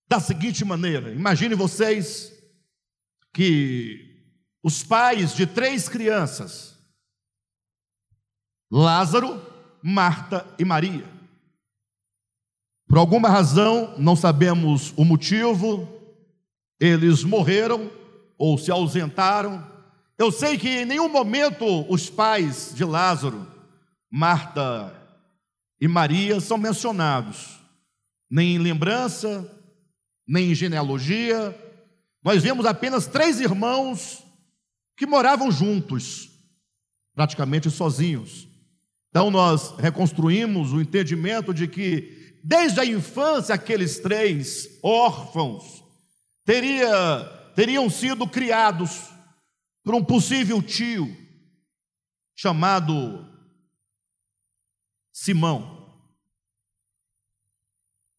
[0.09, 2.33] da seguinte maneira: imagine vocês
[3.33, 4.27] que
[4.62, 6.79] os pais de três crianças,
[8.70, 9.40] Lázaro,
[9.83, 11.12] Marta e Maria,
[12.92, 15.88] por alguma razão, não sabemos o motivo,
[16.79, 17.90] eles morreram
[18.37, 19.71] ou se ausentaram.
[20.22, 23.44] Eu sei que em nenhum momento os pais de Lázaro,
[24.08, 24.94] Marta
[25.80, 27.58] e Maria, são mencionados,
[28.30, 29.44] nem em lembrança,
[30.24, 31.58] nem em genealogia.
[32.22, 34.22] Nós vemos apenas três irmãos
[34.96, 36.30] que moravam juntos,
[37.16, 38.46] praticamente sozinhos.
[39.11, 45.82] Então nós reconstruímos o entendimento de que, desde a infância, aqueles três órfãos
[46.44, 47.24] teria,
[47.56, 49.11] teriam sido criados
[49.85, 51.16] por um possível tio
[52.35, 53.27] chamado
[55.12, 55.83] Simão.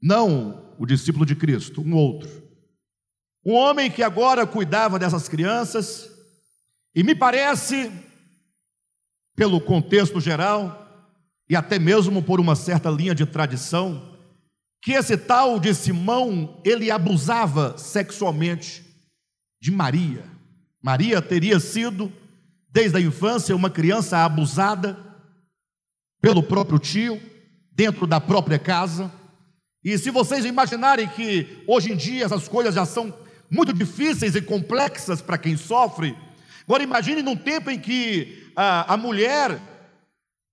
[0.02, 2.44] Não o discípulo de Cristo, um outro.
[3.46, 6.10] Um homem que agora cuidava dessas crianças,
[6.96, 7.92] e me parece,
[9.36, 10.82] pelo contexto geral,
[11.50, 14.18] e até mesmo por uma certa linha de tradição,
[14.82, 18.84] que esse tal de Simão, ele abusava sexualmente
[19.62, 20.33] de Maria.
[20.84, 22.12] Maria teria sido,
[22.70, 24.98] desde a infância, uma criança abusada
[26.22, 27.22] pelo próprio tio,
[27.72, 29.10] dentro da própria casa.
[29.82, 33.14] E se vocês imaginarem que hoje em dia essas coisas já são
[33.50, 36.18] muito difíceis e complexas para quem sofre,
[36.64, 39.62] agora imagine num tempo em que a, a mulher,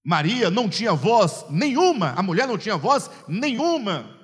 [0.04, 4.16] Maria, não tinha voz nenhuma, a mulher não tinha voz nenhuma,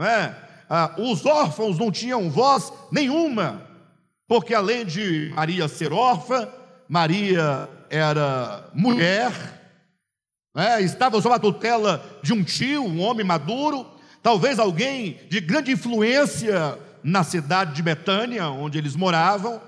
[0.00, 0.34] é?
[0.68, 3.73] ah, os órfãos não tinham voz nenhuma
[4.26, 6.48] porque além de Maria ser órfã,
[6.88, 9.32] Maria era mulher,
[10.54, 13.86] né, estava sob a tutela de um tio, um homem maduro,
[14.22, 19.60] talvez alguém de grande influência na cidade de Betânia, onde eles moravam.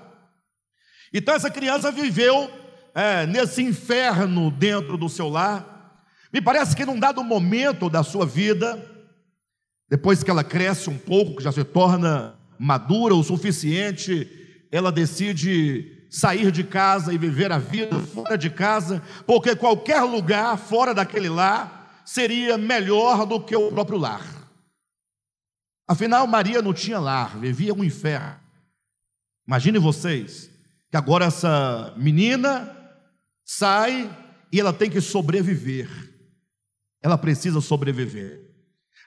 [1.13, 2.49] Então essa criança viveu
[2.95, 6.03] é, nesse inferno dentro do seu lar.
[6.33, 8.83] Me parece que num dado momento da sua vida,
[9.89, 16.05] depois que ela cresce um pouco, que já se torna madura o suficiente ela decide
[16.09, 21.29] sair de casa e viver a vida fora de casa, porque qualquer lugar fora daquele
[21.29, 24.25] lar seria melhor do que o próprio lar.
[25.87, 28.39] Afinal, Maria não tinha lar, vivia um inferno.
[29.47, 30.49] Imagine vocês
[30.89, 32.73] que agora essa menina
[33.45, 34.09] sai
[34.51, 35.89] e ela tem que sobreviver.
[37.01, 38.45] Ela precisa sobreviver.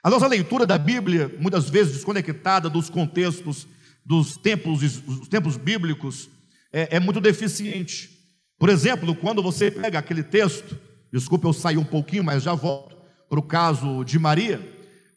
[0.03, 3.67] A nossa leitura da Bíblia, muitas vezes desconectada dos contextos
[4.05, 6.29] dos tempos, dos tempos bíblicos
[6.71, 8.09] é, é muito deficiente.
[8.57, 10.77] Por exemplo, quando você pega aquele texto,
[11.11, 12.95] desculpa eu sair um pouquinho, mas já volto
[13.29, 14.61] para o caso de Maria,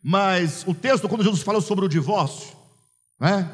[0.02, 2.54] mas o texto, quando Jesus fala sobre o divórcio,
[3.20, 3.50] né?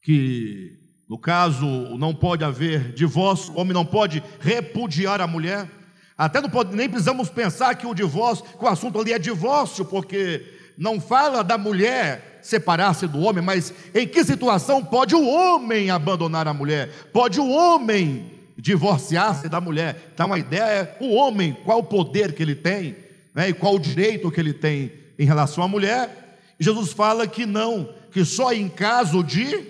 [0.00, 1.66] que no caso
[1.98, 5.70] não pode haver divórcio, o homem não pode repudiar a mulher,
[6.16, 9.84] até não pode, nem precisamos pensar que o divórcio, que o assunto ali é divórcio,
[9.84, 10.44] porque
[10.82, 16.48] não fala da mulher separar-se do homem, mas em que situação pode o homem abandonar
[16.48, 16.90] a mulher?
[17.12, 20.10] Pode o homem divorciar-se da mulher?
[20.12, 22.96] Então a ideia é o homem, qual o poder que ele tem,
[23.32, 26.36] né, e qual o direito que ele tem em relação à mulher.
[26.58, 29.64] Jesus fala que não, que só em caso de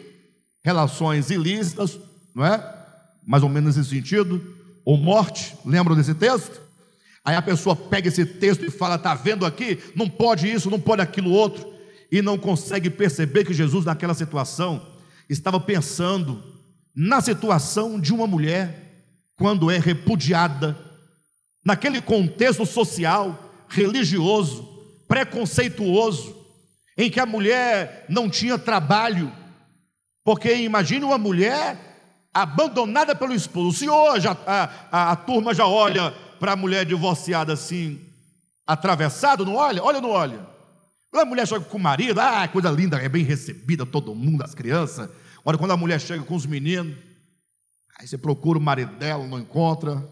[0.64, 1.98] relações ilícitas,
[2.35, 2.75] não é?
[3.27, 4.42] Mais ou menos nesse sentido,
[4.83, 6.62] ou morte, lembram desse texto?
[7.25, 9.79] Aí a pessoa pega esse texto e fala: está vendo aqui?
[9.95, 11.73] Não pode isso, não pode aquilo outro
[12.11, 14.87] e não consegue perceber que Jesus, naquela situação,
[15.31, 16.43] estava pensando
[16.95, 19.07] na situação de uma mulher
[19.37, 20.77] quando é repudiada,
[21.65, 24.69] naquele contexto social, religioso,
[25.09, 26.37] preconceituoso,
[26.99, 29.33] em que a mulher não tinha trabalho,
[30.23, 31.79] porque imagine uma mulher
[32.35, 33.79] abandonada pelo esposo.
[33.79, 34.37] Se hoje a,
[34.91, 38.00] a, a turma já olha para a mulher divorciada assim,
[38.66, 39.81] atravessado, não olha?
[39.81, 40.44] Olha ou não olha?
[41.09, 44.42] Quando a mulher chega com o marido, ah, coisa linda, é bem recebida, todo mundo,
[44.42, 45.09] as crianças.
[45.44, 46.96] Olha, quando a mulher chega com os meninos,
[47.96, 50.05] aí você procura o marido dela, não encontra.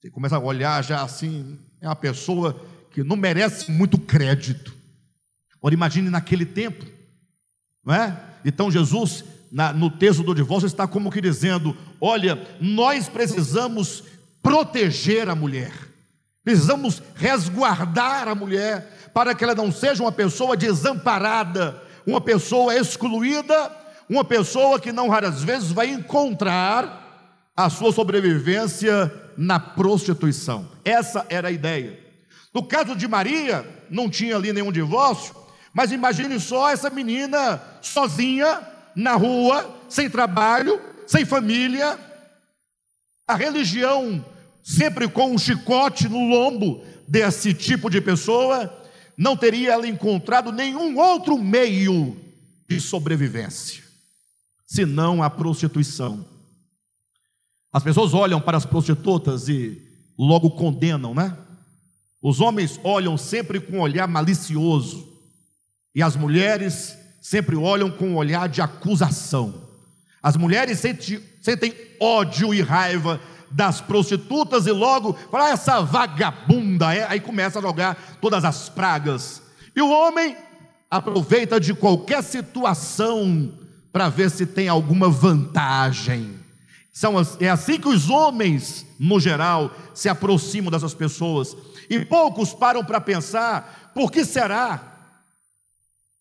[0.00, 4.76] Você começa a olhar já assim, é uma pessoa que não merece muito crédito.
[5.56, 6.86] Agora imagine naquele tempo,
[7.84, 8.16] não é?
[8.44, 14.04] Então Jesus, na, no texto do divórcio, está como que dizendo: olha, nós precisamos
[14.46, 15.72] proteger a mulher,
[16.44, 23.72] precisamos resguardar a mulher, para que ela não seja uma pessoa desamparada, uma pessoa excluída,
[24.08, 30.68] uma pessoa que não raras vezes vai encontrar a sua sobrevivência na prostituição.
[30.84, 31.98] Essa era a ideia.
[32.54, 35.34] No caso de Maria, não tinha ali nenhum divórcio,
[35.74, 38.60] mas imagine só essa menina sozinha
[38.94, 41.98] na rua, sem trabalho, sem família.
[43.26, 44.24] A religião
[44.66, 48.84] sempre com um chicote no lombo desse tipo de pessoa,
[49.16, 52.16] não teria ela encontrado nenhum outro meio
[52.68, 53.84] de sobrevivência.
[54.66, 56.26] senão a prostituição.
[57.72, 59.80] As pessoas olham para as prostitutas e
[60.18, 61.38] logo condenam, né?
[62.20, 65.06] Os homens olham sempre com um olhar malicioso,
[65.94, 69.68] e as mulheres sempre olham com um olhar de acusação.
[70.20, 73.20] As mulheres sentem, sentem ódio e raiva
[73.50, 78.68] das prostitutas e logo fala, ah, essa vagabunda, é, aí começa a jogar todas as
[78.68, 79.42] pragas.
[79.74, 80.36] E o homem
[80.90, 83.52] aproveita de qualquer situação
[83.92, 86.38] para ver se tem alguma vantagem.
[86.92, 91.54] São, é assim que os homens, no geral, se aproximam dessas pessoas.
[91.90, 95.12] E poucos param para pensar: por que será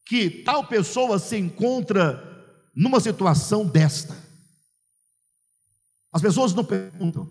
[0.06, 2.22] que tal pessoa se encontra
[2.76, 4.25] numa situação desta?
[6.16, 7.30] As pessoas não perguntam.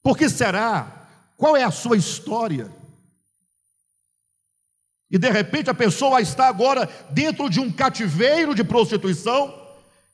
[0.00, 1.08] Por que será?
[1.36, 2.70] Qual é a sua história?
[5.10, 9.52] E de repente a pessoa está agora dentro de um cativeiro de prostituição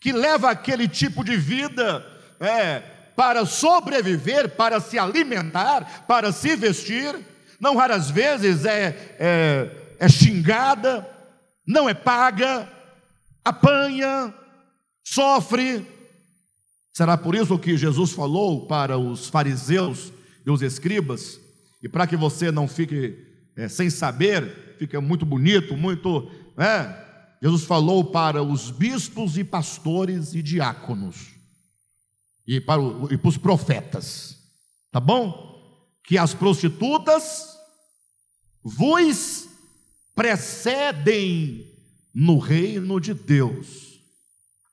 [0.00, 2.02] que leva aquele tipo de vida
[2.40, 2.78] é,
[3.14, 7.14] para sobreviver, para se alimentar, para se vestir.
[7.60, 11.06] Não raras vezes é, é, é xingada,
[11.66, 12.66] não é paga,
[13.44, 14.32] apanha,
[15.04, 15.92] sofre,
[16.94, 20.12] Será por isso que Jesus falou para os fariseus
[20.46, 21.40] e os escribas,
[21.82, 23.18] e para que você não fique
[23.56, 26.30] é, sem saber, fica muito bonito, muito.
[26.56, 31.34] É, Jesus falou para os bispos e pastores e diáconos,
[32.46, 34.38] e para, o, e para os profetas,
[34.92, 35.52] tá bom?
[36.04, 37.58] Que as prostitutas
[38.62, 39.48] vos
[40.14, 41.72] precedem
[42.14, 43.83] no reino de Deus.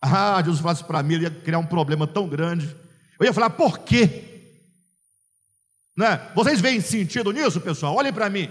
[0.02, 2.76] Ah, Jesus falasse para mim, ele ia criar um problema tão grande.
[3.20, 4.32] Eu ia falar, por quê?
[5.96, 6.20] Né?
[6.34, 7.96] Vocês veem sentido nisso, pessoal?
[7.96, 8.50] Olhem para mim.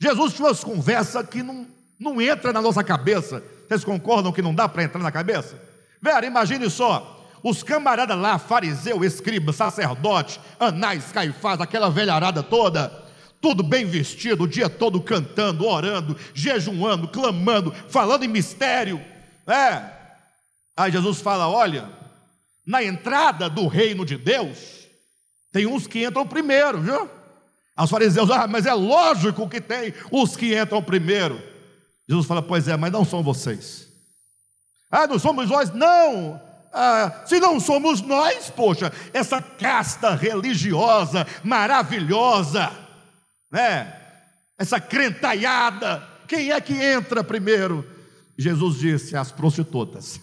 [0.00, 1.66] Jesus tinha umas conversas que não,
[1.98, 3.42] não entra na nossa cabeça.
[3.68, 5.60] Vocês concordam que não dá para entrar na cabeça?
[6.00, 7.12] Vera, imagine só.
[7.42, 12.90] Os camaradas lá, fariseu, escriba, sacerdote, anais, caifás, aquela velharada toda,
[13.40, 19.00] tudo bem vestido, o dia todo cantando, orando, jejuando, clamando, falando em mistério.
[19.46, 19.95] É,
[20.76, 21.90] Aí Jesus fala: olha,
[22.66, 24.86] na entrada do reino de Deus,
[25.52, 27.08] tem uns que entram primeiro, viu?
[27.78, 31.40] Os fariseus, ah, mas é lógico que tem os que entram primeiro.
[32.08, 33.88] Jesus fala: pois é, mas não são vocês.
[34.90, 35.72] Ah, não somos nós?
[35.72, 36.40] Não.
[36.72, 42.70] Ah, se não somos nós, poxa, essa casta religiosa maravilhosa,
[43.50, 43.94] né?
[44.58, 47.95] Essa crentaiada, quem é que entra primeiro?
[48.38, 50.20] Jesus disse às prostitutas: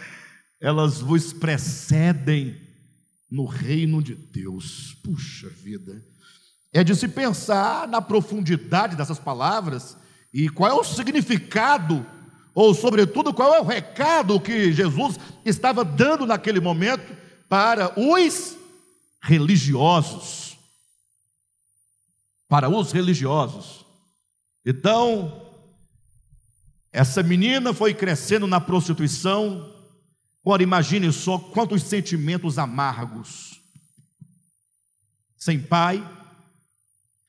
[0.60, 2.60] elas vos precedem
[3.30, 4.96] no reino de Deus.
[5.02, 6.02] Puxa vida.
[6.72, 9.96] É de se pensar na profundidade dessas palavras
[10.32, 12.04] e qual é o significado,
[12.54, 17.16] ou sobretudo qual é o recado que Jesus estava dando naquele momento
[17.48, 18.56] para os
[19.22, 20.58] religiosos.
[22.48, 23.84] Para os religiosos.
[24.64, 25.45] Então,
[26.96, 29.70] essa menina foi crescendo na prostituição.
[30.42, 33.60] Ora, imagine só quantos sentimentos amargos.
[35.36, 36.02] Sem pai,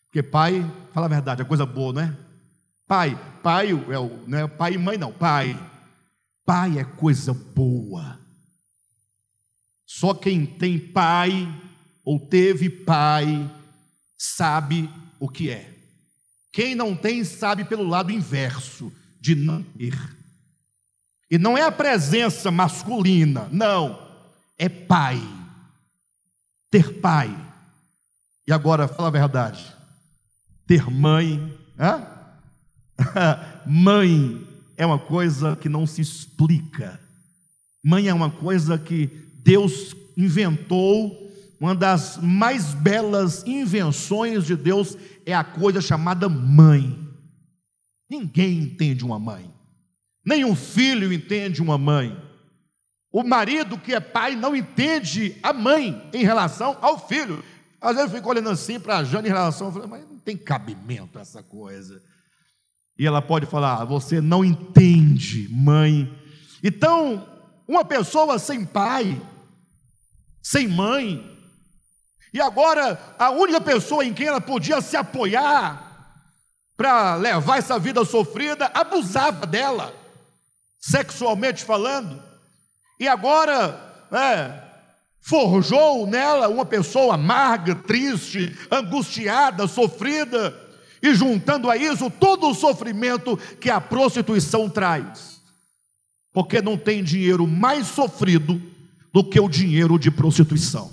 [0.06, 0.64] porque pai,
[0.94, 2.18] fala a verdade, é coisa boa, não é?
[2.88, 5.60] Pai, pai é o, não é pai e mãe, não, pai.
[6.46, 8.18] Pai é coisa boa.
[9.86, 11.46] Só quem tem pai
[12.06, 13.54] ou teve pai
[14.18, 14.90] sabe
[15.20, 15.76] o que é.
[16.54, 19.98] Quem não tem sabe pelo lado inverso de não ter.
[21.30, 24.00] E não é a presença masculina, não,
[24.58, 25.22] é pai.
[26.70, 27.36] Ter pai.
[28.48, 29.66] E agora, fala a verdade.
[30.66, 32.06] Ter mãe, hã?
[33.66, 37.00] mãe é uma coisa que não se explica.
[37.84, 39.08] Mãe é uma coisa que
[39.44, 41.26] Deus inventou.
[41.60, 47.07] Uma das mais belas invenções de Deus é a coisa chamada mãe.
[48.10, 49.54] Ninguém entende uma mãe.
[50.26, 52.18] Nem um filho entende uma mãe.
[53.12, 57.44] O marido que é pai não entende a mãe em relação ao filho.
[57.80, 60.36] Às vezes eu fico olhando assim para a Jane em relação, falo, mas não tem
[60.36, 62.02] cabimento essa coisa.
[62.98, 66.12] E ela pode falar, ah, você não entende, mãe.
[66.64, 67.28] Então,
[67.68, 69.22] uma pessoa sem pai,
[70.42, 71.38] sem mãe,
[72.34, 75.87] e agora a única pessoa em quem ela podia se apoiar
[76.78, 79.94] para levar essa vida sofrida, abusava dela,
[80.80, 82.24] sexualmente falando,
[83.00, 84.64] e agora é,
[85.20, 90.56] forjou nela uma pessoa amarga, triste, angustiada, sofrida,
[91.02, 95.38] e juntando a isso todo o sofrimento que a prostituição traz.
[96.38, 98.62] porque não tem dinheiro mais sofrido
[99.12, 100.92] do que o dinheiro de prostituição.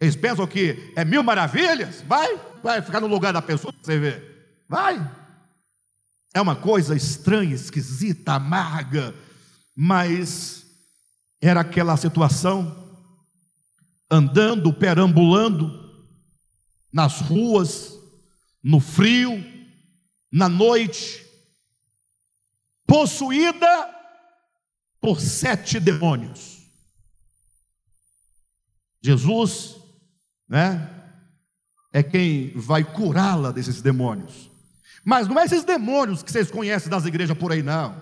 [0.00, 2.04] Eles pensam que é mil maravilhas?
[2.06, 4.64] Vai, vai ficar no lugar da pessoa você ver.
[4.68, 4.98] Vai.
[6.34, 9.14] É uma coisa estranha, esquisita, amarga,
[9.74, 10.66] mas
[11.40, 12.98] era aquela situação,
[14.10, 15.88] andando, perambulando
[16.92, 17.94] nas ruas,
[18.62, 19.42] no frio,
[20.30, 21.24] na noite,
[22.86, 23.94] possuída
[25.00, 26.58] por sete demônios.
[29.00, 29.76] Jesus,
[30.48, 30.97] né,
[31.98, 34.48] é quem vai curá-la desses demônios.
[35.04, 38.00] Mas não é esses demônios que vocês conhecem das igrejas por aí, não.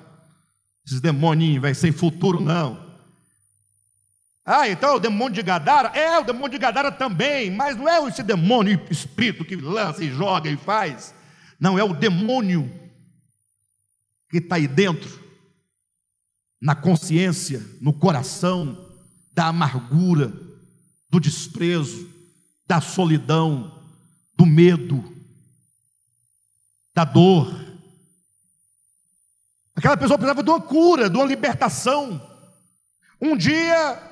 [0.86, 2.84] Esses demoninhos, vai sem futuro, não.
[4.44, 5.88] Ah, então é o demônio de Gadara?
[5.98, 10.10] É, o demônio de Gadara também, mas não é esse demônio espírito que lança e
[10.10, 11.14] joga e faz.
[11.58, 12.70] Não, é o demônio
[14.28, 15.18] que está aí dentro,
[16.60, 18.76] na consciência, no coração,
[19.32, 20.32] da amargura,
[21.08, 22.08] do desprezo,
[22.66, 23.75] da solidão,
[24.36, 25.02] do medo,
[26.94, 27.66] da dor.
[29.74, 32.20] Aquela pessoa precisava de uma cura, de uma libertação.
[33.20, 34.02] Um dia,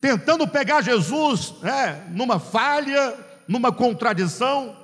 [0.00, 3.16] tentando pegar Jesus né, numa falha,
[3.46, 4.76] numa contradição,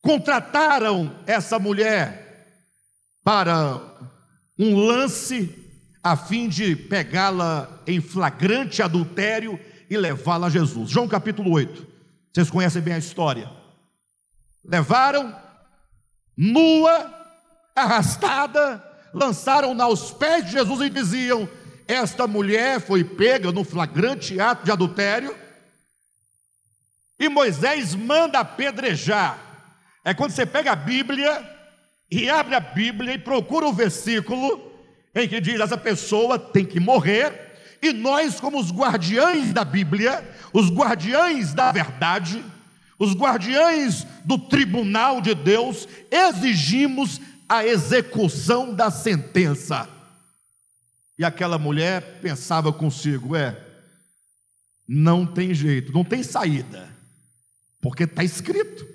[0.00, 2.58] contrataram essa mulher
[3.24, 3.80] para
[4.58, 5.58] um lance
[6.02, 9.58] a fim de pegá-la em flagrante adultério
[9.88, 10.90] e levá-la a Jesus.
[10.90, 11.86] João capítulo 8.
[12.32, 13.61] Vocês conhecem bem a história.
[14.64, 15.34] Levaram
[16.36, 17.12] nua,
[17.74, 18.82] arrastada,
[19.12, 21.48] lançaram-na aos pés de Jesus e diziam:
[21.86, 25.36] Esta mulher foi pega no flagrante ato de adultério.
[27.18, 29.38] E Moisés manda apedrejar.
[30.04, 31.48] É quando você pega a Bíblia
[32.10, 34.72] e abre a Bíblia e procura o versículo
[35.14, 40.24] em que diz: essa pessoa tem que morrer, e nós, como os guardiães da Bíblia,
[40.52, 42.44] os guardiães da verdade,
[43.02, 49.88] os guardiães do tribunal de Deus, exigimos a execução da sentença.
[51.18, 53.60] E aquela mulher pensava consigo: é,
[54.88, 56.88] não tem jeito, não tem saída,
[57.80, 58.86] porque está escrito.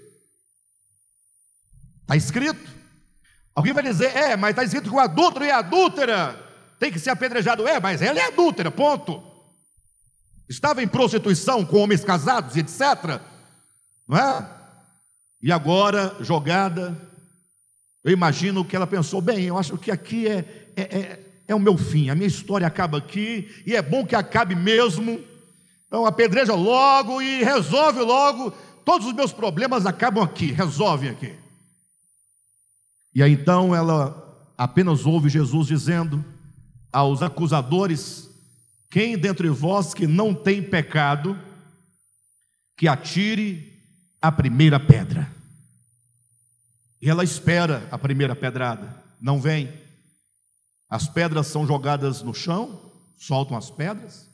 [2.03, 2.77] Está escrito.
[3.53, 6.41] Alguém vai dizer, é, mas está escrito que o adúltero e a adúltera
[6.79, 7.67] tem que ser apedrejado.
[7.67, 9.21] É, mas ela é adúltera, ponto.
[10.47, 13.19] Estava em prostituição com homens casados etc.
[14.07, 14.57] Não é?
[15.41, 16.99] E agora, jogada,
[18.03, 21.59] eu imagino que ela pensou: bem, eu acho que aqui é, é, é, é o
[21.59, 25.21] meu fim, a minha história acaba aqui, e é bom que acabe mesmo.
[25.87, 28.51] Então apedreja logo e resolve logo,
[28.83, 31.33] todos os meus problemas acabam aqui, resolvem aqui.
[33.13, 34.23] E aí então ela
[34.57, 36.23] apenas ouve Jesus dizendo
[36.91, 38.29] aos acusadores:
[38.89, 41.39] Quem dentre vós que não tem pecado,
[42.77, 43.76] que atire
[44.21, 45.31] a primeira pedra.
[47.01, 49.71] E ela espera a primeira pedrada, não vem.
[50.89, 54.29] As pedras são jogadas no chão, soltam as pedras,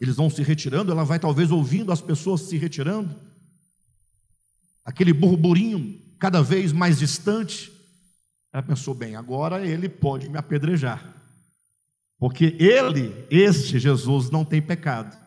[0.00, 3.14] eles vão se retirando, ela vai talvez ouvindo as pessoas se retirando,
[4.84, 7.72] aquele burburinho cada vez mais distante,
[8.52, 11.14] ela pensou: bem, agora ele pode me apedrejar,
[12.18, 15.25] porque ele, este Jesus, não tem pecado.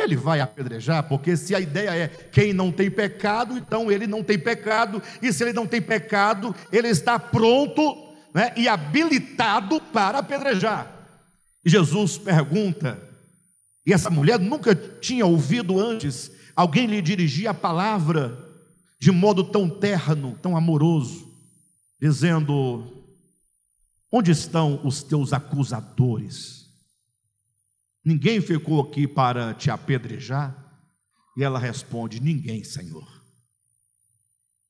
[0.00, 4.22] Ele vai apedrejar, porque se a ideia é quem não tem pecado, então ele não
[4.22, 7.82] tem pecado, e se ele não tem pecado, ele está pronto
[8.34, 10.90] né, e habilitado para apedrejar.
[11.64, 13.00] E Jesus pergunta,
[13.86, 18.38] e essa mulher nunca tinha ouvido antes alguém lhe dirigir a palavra
[19.00, 21.30] de modo tão terno, tão amoroso
[22.00, 23.04] dizendo:
[24.10, 26.59] Onde estão os teus acusadores?
[28.04, 30.56] Ninguém ficou aqui para te apedrejar?
[31.36, 33.06] E ela responde: Ninguém, Senhor.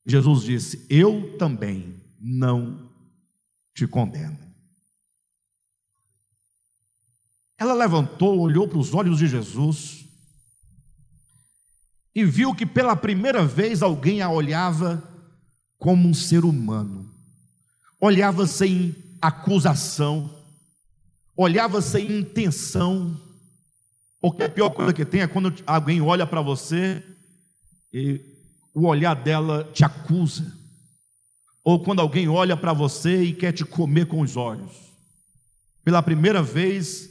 [0.05, 2.89] Jesus disse: Eu também não
[3.73, 4.39] te condeno.
[7.57, 10.05] Ela levantou, olhou para os olhos de Jesus
[12.13, 15.07] e viu que pela primeira vez alguém a olhava
[15.77, 17.11] como um ser humano
[18.01, 20.40] olhava sem acusação,
[21.41, 23.19] olhava sem intenção,
[24.19, 27.03] porque a pior coisa que tem é quando alguém olha para você
[27.91, 28.21] e
[28.73, 30.55] o olhar dela te acusa,
[31.63, 34.71] ou quando alguém olha para você e quer te comer com os olhos.
[35.83, 37.09] Pela primeira vez,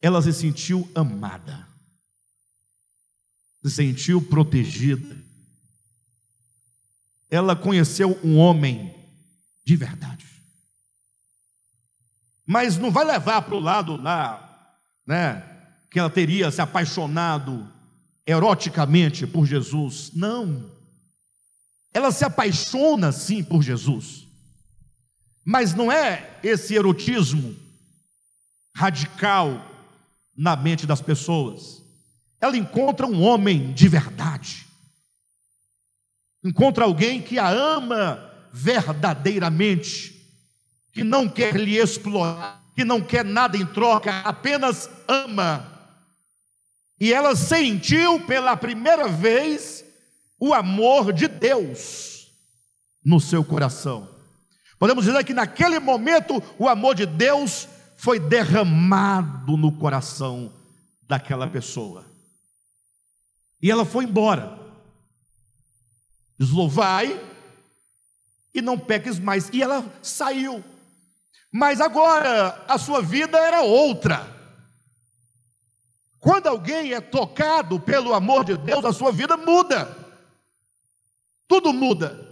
[0.00, 1.68] ela se sentiu amada,
[3.62, 5.16] se sentiu protegida.
[7.30, 8.94] Ela conheceu um homem
[9.62, 10.17] de verdade.
[12.50, 14.74] Mas não vai levar para o lado lá,
[15.06, 15.44] né?
[15.90, 17.70] Que ela teria se apaixonado
[18.26, 20.10] eroticamente por Jesus.
[20.14, 20.70] Não.
[21.92, 24.26] Ela se apaixona sim por Jesus.
[25.44, 27.54] Mas não é esse erotismo
[28.74, 29.62] radical
[30.34, 31.82] na mente das pessoas.
[32.40, 34.66] Ela encontra um homem de verdade.
[36.42, 38.24] Encontra alguém que a ama
[38.54, 40.17] verdadeiramente,
[40.92, 45.66] que não quer lhe explorar, que não quer nada em troca, apenas ama.
[47.00, 49.84] E ela sentiu pela primeira vez
[50.38, 52.28] o amor de Deus
[53.04, 54.08] no seu coração.
[54.78, 60.52] Podemos dizer que naquele momento o amor de Deus foi derramado no coração
[61.08, 62.04] daquela pessoa.
[63.60, 64.56] E ela foi embora.
[66.38, 66.50] Diz:
[68.54, 69.50] e não peques mais.
[69.52, 70.62] E ela saiu.
[71.50, 74.36] Mas agora a sua vida era outra.
[76.20, 79.96] Quando alguém é tocado pelo amor de Deus, a sua vida muda.
[81.46, 82.26] Tudo muda.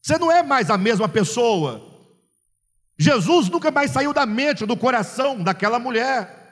[0.00, 1.92] Você não é mais a mesma pessoa.
[2.96, 6.42] Jesus nunca mais saiu da mente, do coração daquela mulher.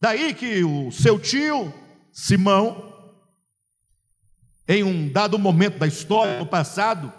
[0.00, 1.72] Daí que o seu tio,
[2.12, 2.92] Simão,
[4.66, 7.12] em um dado momento da história, no passado,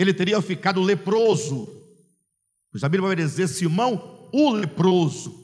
[0.00, 1.68] ele teria ficado leproso.
[2.70, 5.40] Pois a Bíblia vai dizer Simão, o leproso.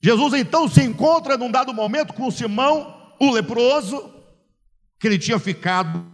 [0.00, 4.12] Jesus então se encontra num dado momento com Simão, o leproso,
[5.00, 6.04] que ele tinha ficado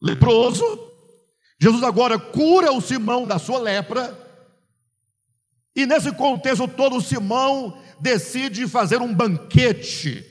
[0.00, 0.64] leproso.
[1.60, 4.18] Jesus agora cura o Simão da sua lepra.
[5.74, 10.24] E nesse contexto todo, Simão decide fazer um banquete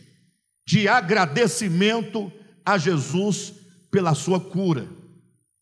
[0.67, 2.32] de agradecimento
[2.65, 3.53] a Jesus
[3.89, 5.01] pela sua cura.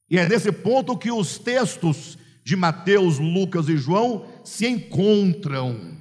[0.10, 5.98] E é nesse ponto que os textos de Mateus, Lucas e João se encontram.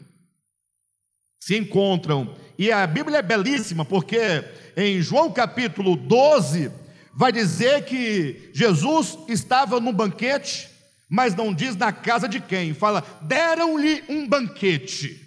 [1.40, 2.34] Se encontram.
[2.58, 4.44] E a Bíblia é belíssima, porque
[4.76, 6.70] em João capítulo 12,
[7.14, 10.68] vai dizer que Jesus estava num banquete,
[11.08, 12.74] mas não diz na casa de quem.
[12.74, 15.26] Fala, deram-lhe um banquete.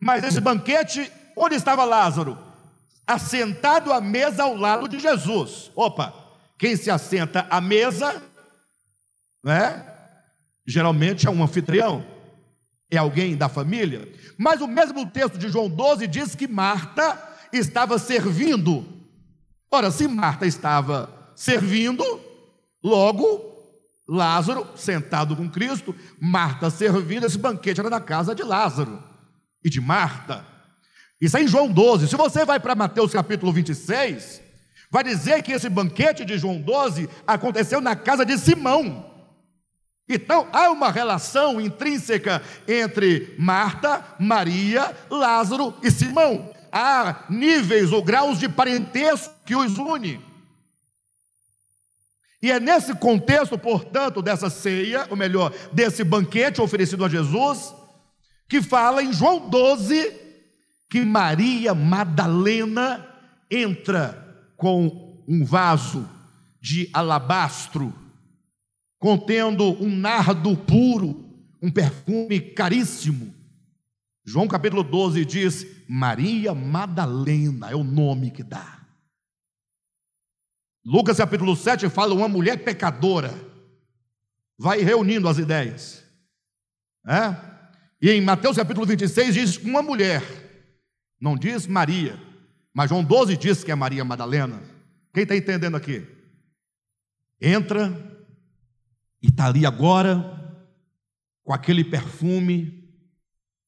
[0.00, 2.46] Mas esse banquete, onde estava Lázaro?
[3.06, 5.70] assentado à mesa ao lado de Jesus.
[5.76, 6.12] Opa,
[6.58, 8.22] quem se assenta à mesa,
[9.44, 9.84] né?
[10.66, 12.04] Geralmente é um anfitrião,
[12.90, 14.10] é alguém da família.
[14.38, 17.18] Mas o mesmo texto de João 12 diz que Marta
[17.52, 18.84] estava servindo.
[19.70, 22.04] Ora, se Marta estava servindo,
[22.82, 23.54] logo
[24.08, 29.02] Lázaro sentado com Cristo, Marta servindo, esse banquete era na casa de Lázaro
[29.62, 30.46] e de Marta.
[31.20, 32.08] Isso é em João 12.
[32.08, 34.42] Se você vai para Mateus capítulo 26,
[34.96, 39.04] vai dizer que esse banquete de João 12 aconteceu na casa de Simão.
[40.08, 46.50] Então há uma relação intrínseca entre Marta, Maria, Lázaro e Simão.
[46.72, 50.18] Há níveis ou graus de parentesco que os une.
[52.40, 57.74] E é nesse contexto, portanto, dessa ceia, ou melhor, desse banquete oferecido a Jesus,
[58.48, 60.10] que fala em João 12,
[60.88, 63.06] que Maria Madalena
[63.50, 64.25] entra
[64.56, 66.08] com um vaso
[66.60, 67.92] de alabastro
[68.98, 71.24] contendo um nardo puro,
[71.62, 73.34] um perfume caríssimo.
[74.24, 78.84] João capítulo 12 diz: Maria Madalena é o nome que dá.
[80.84, 83.34] Lucas capítulo 7 fala uma mulher pecadora.
[84.58, 86.02] Vai reunindo as ideias.
[87.06, 87.36] É?
[88.00, 90.22] E em Mateus capítulo 26 diz uma mulher
[91.20, 92.18] não diz Maria,
[92.76, 94.62] mas João 12 diz que é Maria Madalena.
[95.14, 96.06] Quem está entendendo aqui?
[97.40, 97.88] Entra
[99.22, 100.62] e está ali agora,
[101.42, 102.86] com aquele perfume,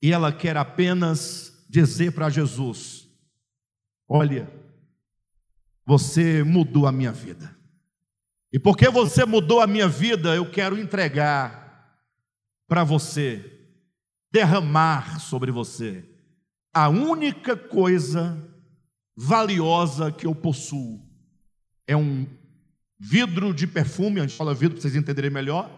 [0.02, 3.08] e ela quer apenas dizer para Jesus:
[4.06, 4.52] Olha,
[5.86, 7.56] você mudou a minha vida.
[8.52, 11.98] E porque você mudou a minha vida, eu quero entregar
[12.68, 13.70] para você,
[14.30, 16.04] derramar sobre você
[16.74, 18.57] a única coisa
[19.20, 21.04] valiosa que eu possuo
[21.88, 22.24] é um
[23.00, 25.68] vidro de perfume, a gente fala vidro para vocês entenderem melhor,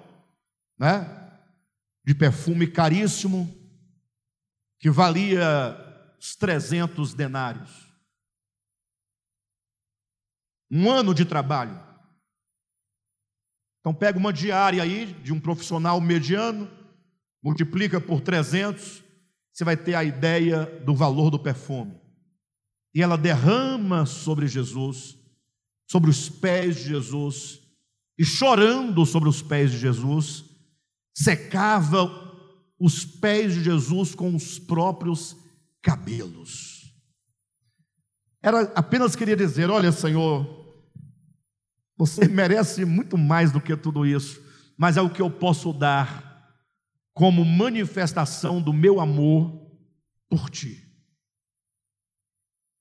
[0.79, 1.41] né?
[2.05, 3.51] De perfume caríssimo,
[4.79, 5.75] que valia
[6.19, 7.71] os 300 denários.
[10.71, 11.81] Um ano de trabalho.
[13.81, 16.71] Então pega uma diária aí de um profissional mediano,
[17.43, 19.03] multiplica por 300,
[19.51, 22.00] você vai ter a ideia do valor do perfume.
[22.95, 25.17] E ela derrama sobre Jesus,
[25.89, 27.61] sobre os pés de Jesus,
[28.19, 30.45] e chorando sobre os pés de Jesus,
[31.15, 32.31] secava
[32.79, 35.37] os pés de Jesus com os próprios
[35.81, 36.95] cabelos.
[38.43, 40.47] Era apenas queria dizer: Olha, Senhor,
[41.97, 44.41] você merece muito mais do que tudo isso,
[44.77, 46.31] mas é o que eu posso dar
[47.13, 49.67] como manifestação do meu amor
[50.29, 50.90] por ti.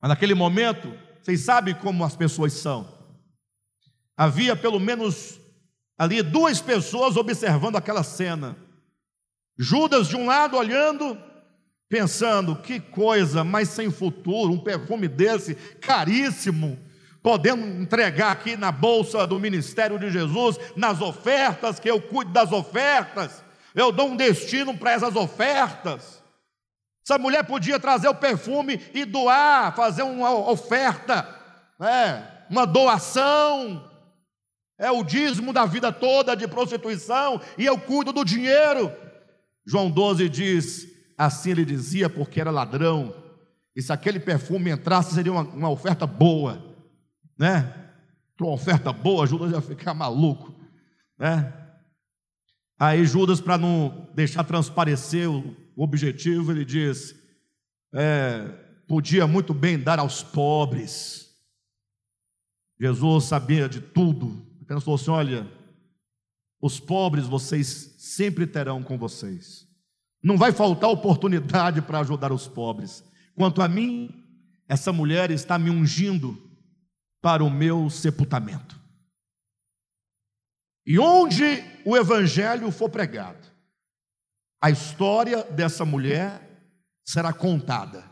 [0.02, 2.88] Mas naquele momento, vocês sabem como as pessoas são.
[4.16, 5.40] Havia pelo menos
[5.98, 8.56] ali duas pessoas observando aquela cena.
[9.58, 11.18] Judas de um lado olhando,
[11.90, 16.80] pensando, que coisa, mas sem futuro, um perfume desse, caríssimo,
[17.22, 22.54] podendo entregar aqui na bolsa do ministério de Jesus, nas ofertas, que eu cuido das
[22.54, 23.44] ofertas,
[23.76, 26.19] eu dou um destino para essas ofertas.
[27.10, 31.28] Essa mulher podia trazer o perfume e doar, fazer uma oferta,
[31.80, 32.46] né?
[32.48, 33.84] uma doação,
[34.78, 38.94] é o dízimo da vida toda de prostituição, e eu cuido do dinheiro.
[39.66, 40.88] João 12 diz:
[41.18, 43.12] assim ele dizia, porque era ladrão,
[43.76, 46.64] e se aquele perfume entrasse, seria uma, uma oferta boa,
[47.40, 47.74] né?
[48.40, 50.54] Uma oferta boa, Judas ia ficar maluco,
[51.18, 51.52] né?
[52.80, 57.16] Aí Judas, para não deixar transparecer o, objetivo, ele diz:
[57.94, 58.48] é,
[58.88, 61.30] podia muito bem dar aos pobres.
[62.80, 65.52] Jesus sabia de tudo, apenas falou assim: olha,
[66.62, 69.68] os pobres vocês sempre terão com vocês.
[70.22, 73.04] Não vai faltar oportunidade para ajudar os pobres.
[73.36, 74.10] Quanto a mim,
[74.68, 76.38] essa mulher está me ungindo
[77.22, 78.78] para o meu sepultamento.
[80.86, 81.44] E onde
[81.86, 83.48] o evangelho for pregado,
[84.62, 86.42] a história dessa mulher
[87.06, 88.04] será contada.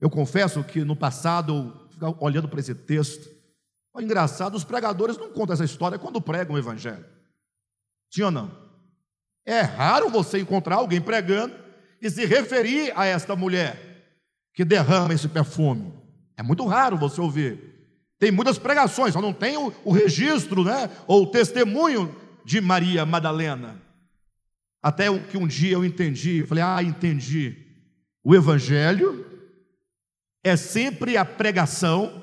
[0.00, 1.88] Eu confesso que no passado,
[2.20, 3.28] olhando para esse texto,
[3.96, 7.04] é engraçado, os pregadores não contam essa história quando pregam o evangelho.
[8.10, 8.50] Sim ou não?
[9.44, 11.54] É raro você encontrar alguém pregando
[12.00, 13.88] e se referir a esta mulher
[14.54, 15.92] que derrama esse perfume.
[16.36, 17.68] É muito raro você ouvir.
[18.18, 20.90] Tem muitas pregações, só não tem o, registro, né?
[21.06, 22.14] Ou o testemunho
[22.44, 23.80] de Maria Madalena.
[24.82, 27.56] Até que um dia eu entendi, falei: "Ah, entendi.
[28.24, 29.26] O evangelho
[30.44, 32.22] é sempre a pregação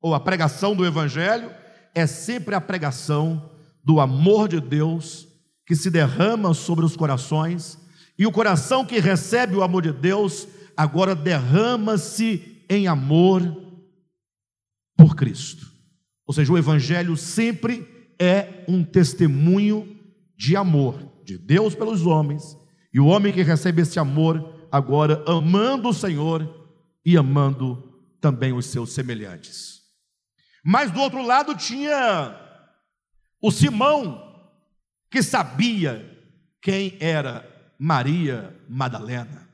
[0.00, 1.50] ou a pregação do evangelho
[1.94, 3.50] é sempre a pregação
[3.84, 5.28] do amor de Deus
[5.66, 7.78] que se derrama sobre os corações,
[8.18, 13.42] e o coração que recebe o amor de Deus agora derrama-se em amor
[14.96, 15.70] por Cristo.
[16.26, 17.86] Ou seja, o Evangelho sempre
[18.18, 19.98] é um testemunho
[20.36, 22.56] de amor de Deus pelos homens,
[22.92, 26.70] e o homem que recebe esse amor agora amando o Senhor
[27.04, 29.80] e amando também os seus semelhantes.
[30.64, 32.38] Mas do outro lado tinha
[33.40, 34.22] o Simão,
[35.10, 36.08] que sabia
[36.60, 39.48] quem era Maria Madalena.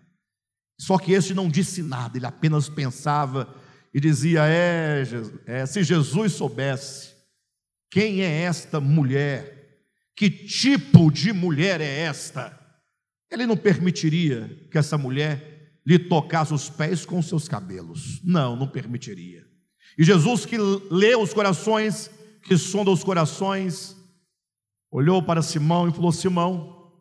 [0.78, 3.54] Só que esse não disse nada, ele apenas pensava
[3.94, 5.02] e dizia: é,
[5.46, 7.14] é, se Jesus soubesse
[7.90, 9.57] quem é esta mulher,
[10.18, 12.58] que tipo de mulher é esta,
[13.30, 18.20] ele não permitiria que essa mulher lhe tocasse os pés com seus cabelos.
[18.24, 19.46] Não, não permitiria.
[19.96, 22.10] E Jesus, que lê os corações,
[22.42, 23.96] que sonda os corações,
[24.90, 27.00] olhou para Simão e falou: Simão,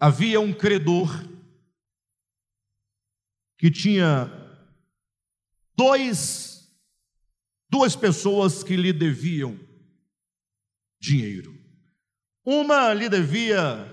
[0.00, 1.10] havia um credor
[3.58, 4.32] que tinha
[5.76, 6.72] dois,
[7.68, 9.67] duas pessoas que lhe deviam
[11.00, 11.58] dinheiro.
[12.44, 13.86] Uma lhe devia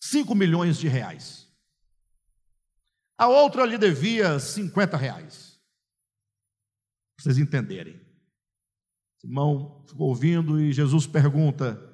[0.00, 1.48] cinco milhões de reais.
[3.18, 5.60] A outra lhe devia 50 reais.
[7.16, 8.00] Pra vocês entenderem.
[9.20, 11.84] Simão ficou ouvindo e Jesus pergunta.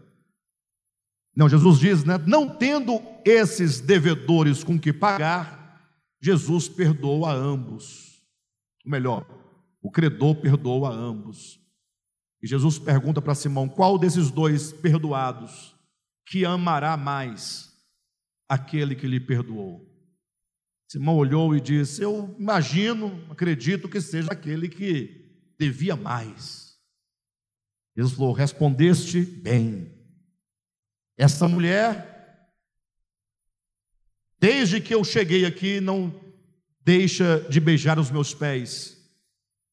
[1.35, 2.19] Não, Jesus diz, né?
[2.27, 5.65] Não tendo esses devedores com que pagar,
[6.21, 8.23] Jesus perdoa a ambos.
[8.85, 9.27] Ou melhor,
[9.83, 11.64] o credor perdoa a ambos.
[12.45, 15.75] E Jesus pergunta para Simão: qual desses dois perdoados
[16.27, 17.73] que amará mais
[18.47, 19.91] aquele que lhe perdoou?
[20.87, 25.25] Simão olhou e disse: Eu imagino, acredito que seja aquele que
[25.59, 26.79] devia mais.
[27.97, 29.91] Jesus falou: Respondeste bem.
[31.17, 32.53] Essa mulher,
[34.39, 36.15] desde que eu cheguei aqui, não
[36.85, 38.94] deixa de beijar os meus pés.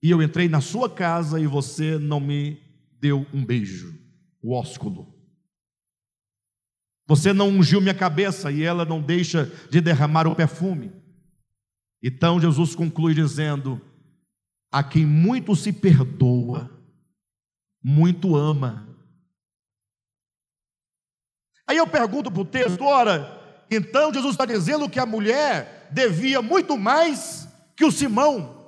[0.02, 2.60] E eu entrei na sua casa e você não me
[3.00, 3.98] deu um beijo,
[4.42, 5.14] o ósculo.
[7.08, 10.92] Você não ungiu minha cabeça e ela não deixa de derramar o perfume.
[12.02, 13.82] Então Jesus conclui dizendo:
[14.72, 16.72] A quem muito se perdoa,
[17.84, 18.88] muito ama.
[21.68, 26.42] Aí eu pergunto para o texto: ora, então Jesus está dizendo que a mulher devia
[26.42, 28.61] muito mais que o Simão.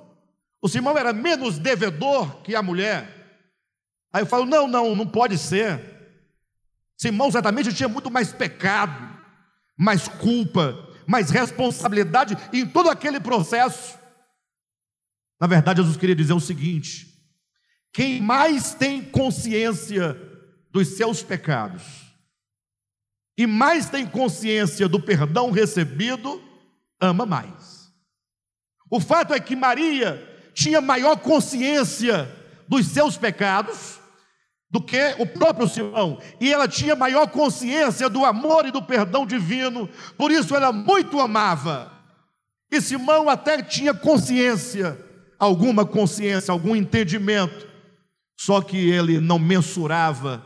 [0.64, 3.06] O Simão era menos devedor que a mulher.
[4.10, 5.78] Aí eu falo: não, não, não pode ser.
[6.96, 9.14] Simão certamente tinha muito mais pecado,
[9.76, 13.98] mais culpa, mais responsabilidade em todo aquele processo.
[15.38, 17.14] Na verdade, Jesus queria dizer o seguinte:
[17.92, 20.16] quem mais tem consciência
[20.70, 21.84] dos seus pecados
[23.36, 26.42] e mais tem consciência do perdão recebido,
[26.98, 27.92] ama mais.
[28.90, 32.30] O fato é que Maria tinha maior consciência
[32.68, 34.00] dos seus pecados
[34.70, 39.24] do que o próprio Simão, e ela tinha maior consciência do amor e do perdão
[39.24, 41.92] divino, por isso ela muito amava.
[42.72, 44.98] E Simão até tinha consciência,
[45.38, 47.68] alguma consciência, algum entendimento,
[48.36, 50.44] só que ele não mensurava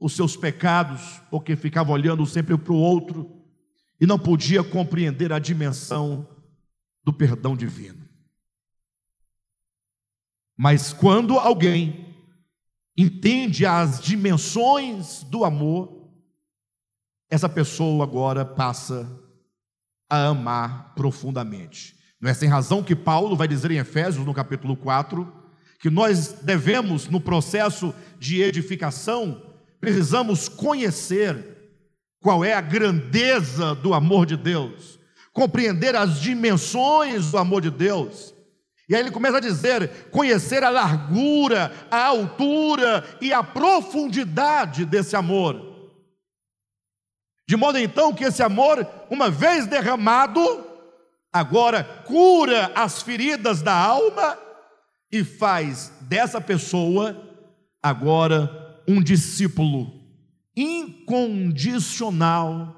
[0.00, 1.00] os seus pecados,
[1.30, 3.30] porque ficava olhando sempre para o outro
[4.00, 6.26] e não podia compreender a dimensão
[7.04, 8.07] do perdão divino.
[10.58, 12.16] Mas quando alguém
[12.96, 16.10] entende as dimensões do amor,
[17.30, 19.08] essa pessoa agora passa
[20.10, 21.96] a amar profundamente.
[22.20, 25.32] Não é sem razão que Paulo vai dizer em Efésios, no capítulo 4,
[25.78, 29.40] que nós devemos, no processo de edificação,
[29.80, 31.56] precisamos conhecer
[32.20, 34.98] qual é a grandeza do amor de Deus,
[35.32, 38.34] compreender as dimensões do amor de Deus
[38.88, 45.14] e aí ele começa a dizer: conhecer a largura, a altura e a profundidade desse
[45.14, 45.66] amor.
[47.46, 50.40] De modo então que esse amor, uma vez derramado,
[51.32, 54.38] agora cura as feridas da alma
[55.10, 57.16] e faz dessa pessoa
[57.82, 59.90] agora um discípulo
[60.56, 62.76] incondicional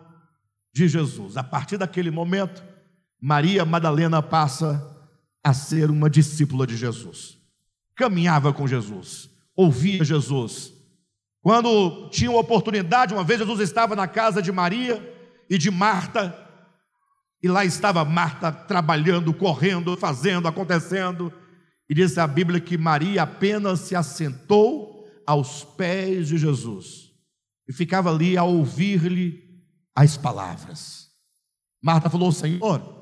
[0.72, 1.36] de Jesus.
[1.36, 2.62] A partir daquele momento,
[3.20, 4.99] Maria Madalena passa
[5.42, 7.38] a ser uma discípula de Jesus.
[7.94, 10.72] Caminhava com Jesus, ouvia Jesus.
[11.42, 15.02] Quando tinha uma oportunidade, uma vez Jesus estava na casa de Maria
[15.48, 16.36] e de Marta,
[17.42, 21.32] e lá estava Marta trabalhando, correndo, fazendo, acontecendo,
[21.88, 27.10] e diz a Bíblia que Maria apenas se assentou aos pés de Jesus
[27.68, 29.42] e ficava ali a ouvir-lhe
[29.94, 31.08] as palavras.
[31.80, 32.99] Marta falou: Senhor,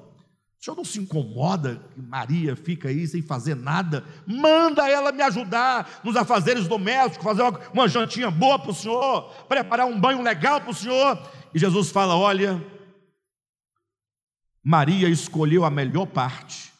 [0.60, 4.04] o senhor não se incomoda que Maria fica aí sem fazer nada?
[4.26, 9.32] Manda ela me ajudar nos afazeres domésticos, fazer uma, uma jantinha boa para o senhor,
[9.46, 11.16] preparar um banho legal para o senhor.
[11.54, 12.60] E Jesus fala: Olha,
[14.60, 16.72] Maria escolheu a melhor parte,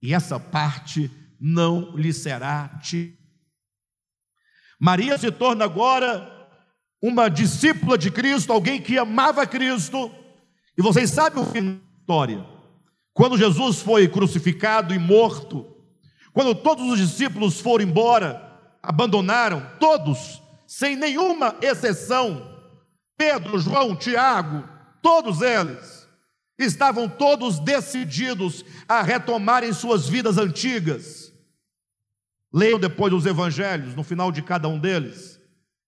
[0.00, 1.10] e essa parte
[1.40, 3.18] não lhe será ti.
[4.78, 6.32] Maria se torna agora
[7.02, 10.14] uma discípula de Cristo, alguém que amava Cristo,
[10.78, 12.55] e vocês sabem o fim da história.
[13.16, 15.66] Quando Jesus foi crucificado e morto,
[16.34, 22.46] quando todos os discípulos foram embora, abandonaram, todos, sem nenhuma exceção,
[23.16, 24.68] Pedro, João, Tiago,
[25.00, 26.06] todos eles,
[26.58, 31.32] estavam todos decididos a retomarem suas vidas antigas.
[32.52, 35.35] Leiam depois os evangelhos, no final de cada um deles.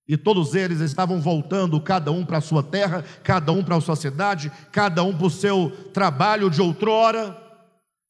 [0.08, 3.80] E todos eles estavam voltando, cada um para a sua terra, cada um para a
[3.80, 7.36] sua cidade, cada um para o seu trabalho de outrora.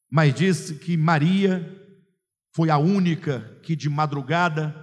[0.09, 1.77] Mas disse que Maria
[2.55, 4.73] foi a única que de madrugada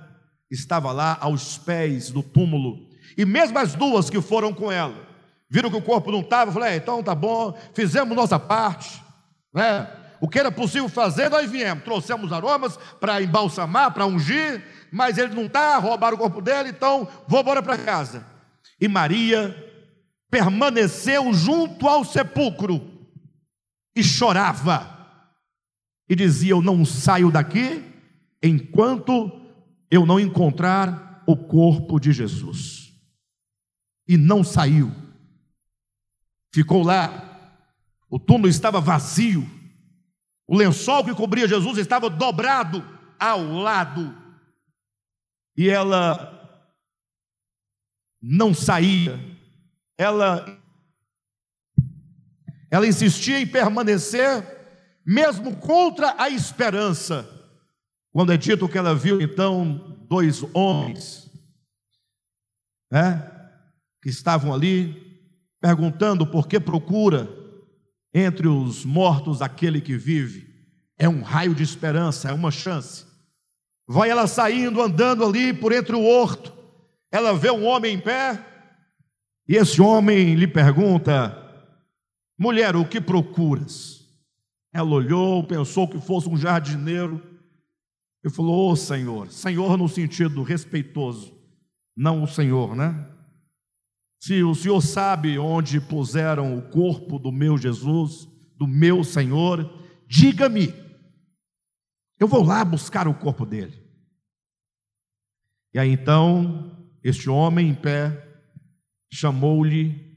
[0.50, 2.86] estava lá aos pés do túmulo.
[3.16, 4.94] E mesmo as duas que foram com ela,
[5.48, 9.02] viram que o corpo não estava, falei, é, então tá bom, fizemos nossa parte,
[9.54, 9.88] né?
[10.20, 14.62] O que era possível fazer, nós viemos, trouxemos aromas para embalsamar, para ungir,
[14.96, 18.26] mas ele não está, roubaram o corpo dele, então vou embora para casa.
[18.80, 19.54] E Maria
[20.30, 22.80] permaneceu junto ao sepulcro
[23.94, 24.96] e chorava,
[26.08, 27.84] e dizia: Eu não saio daqui
[28.42, 29.30] enquanto
[29.90, 32.90] eu não encontrar o corpo de Jesus.
[34.08, 34.90] E não saiu,
[36.54, 37.52] ficou lá,
[38.08, 39.46] o túmulo estava vazio,
[40.46, 42.82] o lençol que cobria Jesus estava dobrado
[43.18, 44.25] ao lado
[45.56, 46.32] e ela
[48.20, 49.18] não saía,
[49.96, 50.60] ela,
[52.70, 54.44] ela insistia em permanecer,
[55.04, 57.28] mesmo contra a esperança.
[58.12, 61.30] Quando é dito que ela viu então dois homens,
[62.90, 63.32] né,
[64.02, 65.06] que estavam ali,
[65.60, 67.28] perguntando por que procura
[68.14, 70.46] entre os mortos aquele que vive.
[70.98, 73.04] É um raio de esperança, é uma chance.
[73.86, 76.52] Vai ela saindo, andando ali por entre o horto.
[77.10, 78.44] Ela vê um homem em pé.
[79.48, 81.36] E esse homem lhe pergunta:
[82.38, 84.04] Mulher, o que procuras?
[84.72, 87.22] Ela olhou, pensou que fosse um jardineiro.
[88.24, 91.32] E falou: Ô oh, Senhor, Senhor no sentido respeitoso,
[91.96, 93.06] não o Senhor, né?
[94.18, 98.26] Se o Senhor sabe onde puseram o corpo do meu Jesus,
[98.56, 99.70] do meu Senhor,
[100.08, 100.74] diga-me,
[102.18, 103.82] eu vou lá buscar o corpo dele.
[105.74, 108.26] E aí então, este homem em pé
[109.12, 110.16] chamou-lhe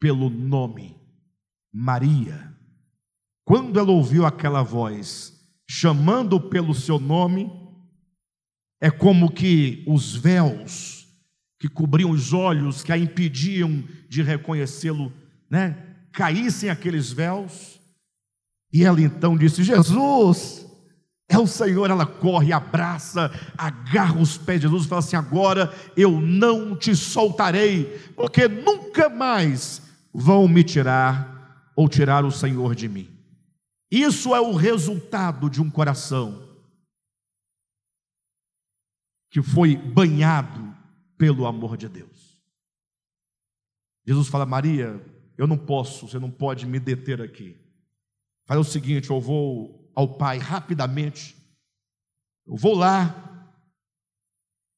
[0.00, 0.96] pelo nome,
[1.72, 2.54] Maria.
[3.44, 5.32] Quando ela ouviu aquela voz
[5.68, 7.50] chamando pelo seu nome,
[8.80, 11.06] é como que os véus
[11.58, 15.12] que cobriam os olhos, que a impediam de reconhecê-lo,
[15.48, 17.80] né, caíssem aqueles véus.
[18.72, 20.65] E ela então disse: Jesus,
[21.28, 25.72] é o Senhor, ela corre, abraça, agarra os pés de Jesus e fala assim: agora
[25.96, 29.82] eu não te soltarei, porque nunca mais
[30.14, 33.10] vão me tirar ou tirar o Senhor de mim.
[33.90, 36.42] Isso é o resultado de um coração
[39.30, 40.74] que foi banhado
[41.18, 42.40] pelo amor de Deus.
[44.06, 45.04] Jesus fala: Maria,
[45.36, 47.56] eu não posso, você não pode me deter aqui.
[48.46, 51.34] Faz o seguinte: eu vou ao pai rapidamente.
[52.46, 53.48] Eu vou lá,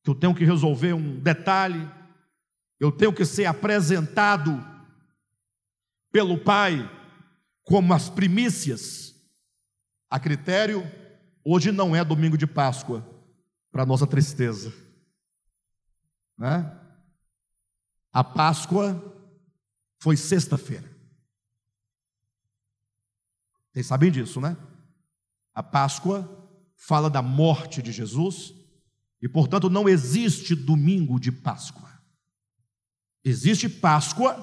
[0.04, 1.90] que eu tenho que resolver um detalhe,
[2.78, 4.64] eu tenho que ser apresentado
[6.12, 6.88] pelo pai
[7.64, 9.14] como as primícias.
[10.08, 10.90] A critério,
[11.44, 13.04] hoje não é domingo de Páscoa,
[13.72, 14.72] para nossa tristeza.
[16.38, 16.80] Né?
[18.12, 19.14] A Páscoa
[20.00, 20.88] foi sexta-feira.
[23.72, 24.56] Vocês sabem disso, né?
[25.58, 26.24] A Páscoa
[26.76, 28.54] fala da morte de Jesus
[29.20, 31.90] e, portanto, não existe domingo de Páscoa.
[33.24, 34.36] Existe Páscoa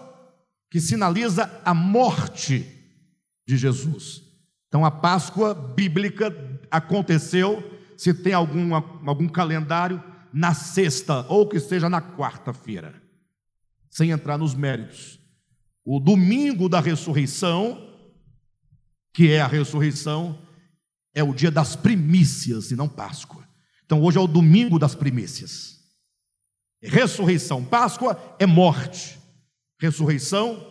[0.69, 2.67] que sinaliza a morte
[3.47, 4.23] de Jesus.
[4.67, 6.35] Então, a Páscoa bíblica
[6.69, 7.63] aconteceu,
[7.95, 10.03] se tem algum, algum calendário,
[10.33, 13.01] na sexta ou que seja na quarta-feira,
[13.89, 15.17] sem entrar nos méritos.
[15.85, 17.89] O domingo da ressurreição,
[19.13, 20.43] que é a ressurreição,
[21.15, 23.47] é o dia das primícias e não Páscoa.
[23.85, 25.79] Então hoje é o domingo das primícias.
[26.83, 29.17] Ressurreição, Páscoa é morte.
[29.79, 30.61] Ressurreição,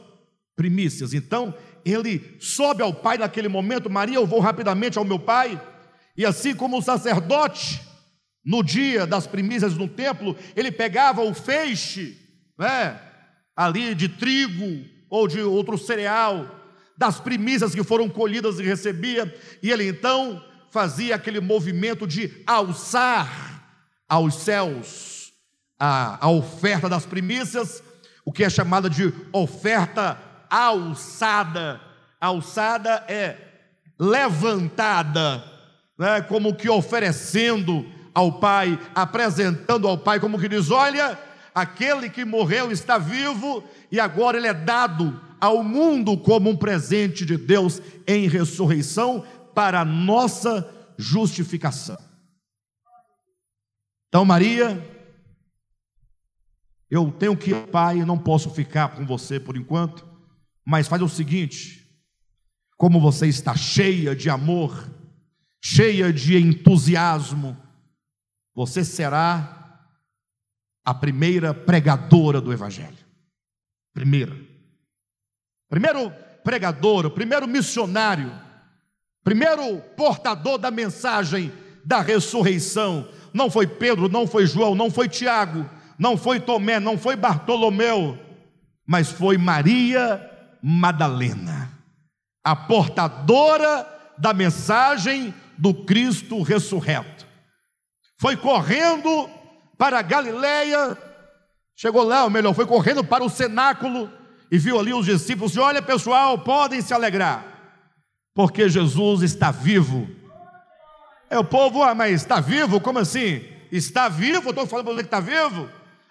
[0.55, 1.15] primícias.
[1.15, 3.89] Então ele sobe ao Pai naquele momento.
[3.89, 5.61] Maria, eu vou rapidamente ao meu Pai.
[6.17, 7.81] E assim como o sacerdote,
[8.45, 12.19] no dia das primícias no templo, ele pegava o feixe,
[12.59, 13.01] né,
[13.57, 16.64] ali de trigo ou de outro cereal,
[16.97, 19.33] das primícias que foram colhidas e recebia,
[19.63, 23.65] e ele então fazia aquele movimento de alçar
[24.09, 25.33] aos céus
[25.79, 27.83] a, a oferta das primícias,
[28.25, 30.19] o que é chamada de oferta
[30.49, 31.81] alçada.
[32.21, 33.37] Alçada é
[33.99, 35.45] levantada,
[35.99, 41.19] né, como que oferecendo ao Pai, apresentando ao Pai, como que diz: olha,
[41.55, 47.25] aquele que morreu está vivo e agora ele é dado ao mundo como um presente
[47.25, 49.25] de Deus em ressurreição
[49.55, 51.99] para nossa justificação.
[54.09, 54.83] Então, Maria,
[56.91, 60.07] eu tenho que ir, pai, não posso ficar com você por enquanto,
[60.65, 61.85] mas faz o seguinte:
[62.77, 64.89] como você está cheia de amor,
[65.63, 67.57] cheia de entusiasmo,
[68.55, 69.64] você será
[70.85, 72.99] a primeira pregadora do Evangelho.
[73.95, 74.37] Primeira.
[75.69, 76.13] Primeiro
[76.45, 78.31] pregador, primeiro missionário,
[79.25, 81.51] primeiro portador da mensagem
[81.85, 83.09] da ressurreição.
[83.33, 85.69] Não foi Pedro, não foi João, não foi Tiago,
[85.99, 88.19] não foi Tomé, não foi Bartolomeu,
[88.87, 90.31] mas foi Maria
[90.63, 91.71] Madalena,
[92.45, 93.87] a portadora
[94.19, 97.27] da mensagem do Cristo ressurreto.
[98.19, 99.29] Foi correndo
[99.77, 100.97] para Galiléia,
[101.75, 104.11] chegou lá, ou melhor, foi correndo para o cenáculo
[104.51, 107.45] e viu ali os discípulos e olha pessoal, podem se alegrar,
[108.35, 110.09] porque Jesus está vivo.
[111.29, 112.81] É o povo, ah, mas está vivo?
[112.81, 113.43] Como assim?
[113.73, 114.51] Está vivo?
[114.51, 115.69] Estou falando para você que está vivo?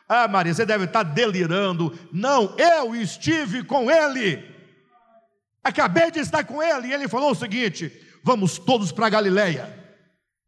[0.08, 1.98] Ah, Maria, você deve estar delirando.
[2.12, 4.44] Não, eu estive com ele.
[5.64, 6.88] Acabei de estar com ele.
[6.88, 7.92] E ele falou o seguinte:
[8.24, 9.74] vamos todos para Galiléia,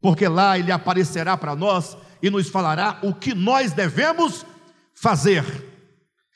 [0.00, 4.44] porque lá ele aparecerá para nós e nos falará o que nós devemos
[4.94, 5.44] fazer.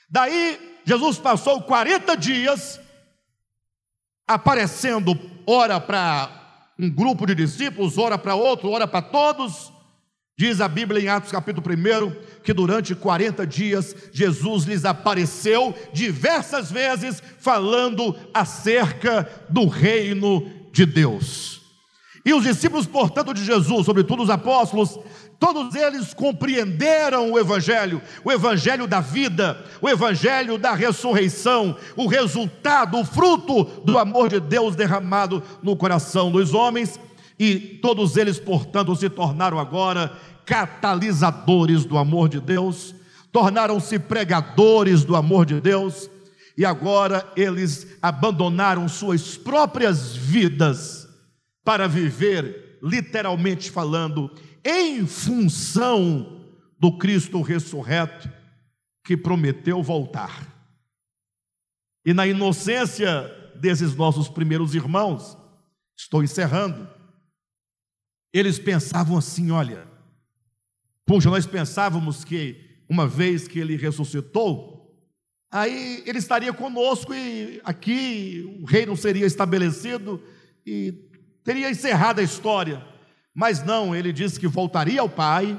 [0.08, 2.80] Daí Jesus passou 40 dias
[4.26, 9.72] aparecendo, ora para um grupo de discípulos, ora para outro, ora para todos,
[10.40, 16.72] Diz a Bíblia em Atos capítulo 1 que durante 40 dias Jesus lhes apareceu diversas
[16.72, 21.59] vezes falando acerca do reino de Deus.
[22.24, 24.98] E os discípulos, portanto, de Jesus, sobretudo os apóstolos,
[25.38, 32.98] todos eles compreenderam o Evangelho, o Evangelho da vida, o Evangelho da ressurreição, o resultado,
[32.98, 37.00] o fruto do amor de Deus derramado no coração dos homens,
[37.38, 40.12] e todos eles, portanto, se tornaram agora
[40.44, 42.94] catalisadores do amor de Deus,
[43.32, 46.10] tornaram-se pregadores do amor de Deus,
[46.58, 50.99] e agora eles abandonaram suas próprias vidas
[51.64, 54.30] para viver, literalmente falando,
[54.64, 56.46] em função
[56.78, 58.30] do Cristo ressurreto
[59.04, 60.48] que prometeu voltar.
[62.04, 65.36] E na inocência desses nossos primeiros irmãos,
[65.96, 66.88] estou encerrando,
[68.32, 69.86] eles pensavam assim: olha,
[71.04, 74.98] puxa, nós pensávamos que uma vez que ele ressuscitou,
[75.50, 80.22] aí ele estaria conosco e aqui o reino seria estabelecido
[80.66, 81.09] e
[81.44, 82.84] teria encerrado a história.
[83.34, 85.58] Mas não, ele disse que voltaria ao Pai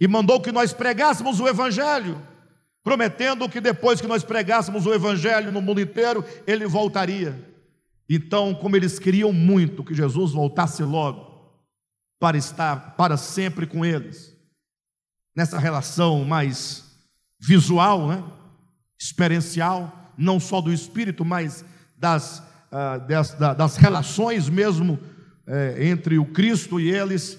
[0.00, 2.20] e mandou que nós pregássemos o Evangelho,
[2.82, 7.38] prometendo que depois que nós pregássemos o Evangelho no mundo inteiro, ele voltaria.
[8.08, 11.30] Então, como eles queriam muito que Jesus voltasse logo,
[12.18, 14.36] para estar para sempre com eles,
[15.34, 16.84] nessa relação mais
[17.38, 18.22] visual, né?
[19.00, 21.64] experiencial, não só do espírito, mas
[21.96, 24.98] das, uh, das, relações mesmo
[25.46, 27.38] é, entre o Cristo e eles,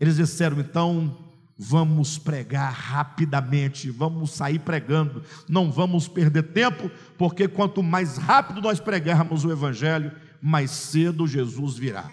[0.00, 1.26] eles disseram então.
[1.60, 8.78] Vamos pregar rapidamente, vamos sair pregando, não vamos perder tempo, porque quanto mais rápido nós
[8.78, 12.12] pregarmos o Evangelho, mais cedo Jesus virá.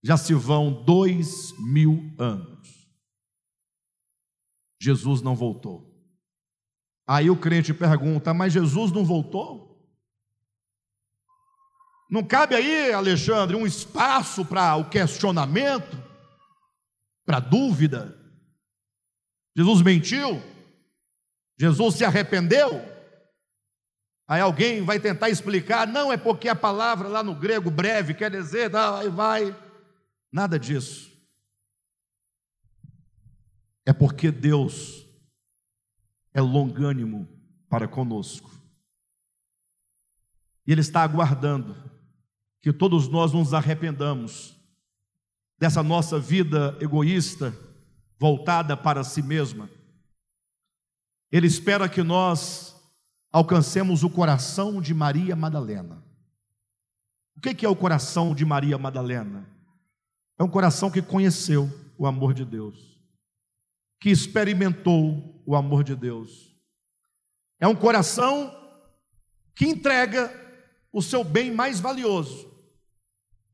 [0.00, 2.86] Já se vão dois mil anos.
[4.80, 5.90] Jesus não voltou.
[7.06, 9.63] Aí o crente pergunta: Mas Jesus não voltou?
[12.14, 16.00] Não cabe aí, Alexandre, um espaço para o questionamento,
[17.26, 18.16] para dúvida.
[19.56, 20.40] Jesus mentiu?
[21.58, 22.70] Jesus se arrependeu?
[24.28, 28.30] Aí alguém vai tentar explicar, não, é porque a palavra lá no grego breve quer
[28.30, 29.52] dizer, não, aí vai.
[30.30, 31.10] Nada disso.
[33.84, 35.04] É porque Deus
[36.32, 37.28] é longânimo
[37.68, 38.52] para conosco.
[40.64, 41.92] E Ele está aguardando
[42.64, 44.58] que todos nós nos arrependamos
[45.58, 47.54] dessa nossa vida egoísta,
[48.18, 49.68] voltada para si mesma.
[51.30, 52.74] Ele espera que nós
[53.30, 56.02] alcancemos o coração de Maria Madalena.
[57.36, 59.46] O que é o coração de Maria Madalena?
[60.38, 62.98] É um coração que conheceu o amor de Deus,
[64.00, 66.56] que experimentou o amor de Deus.
[67.60, 68.56] É um coração
[69.54, 70.32] que entrega
[70.90, 72.53] o seu bem mais valioso,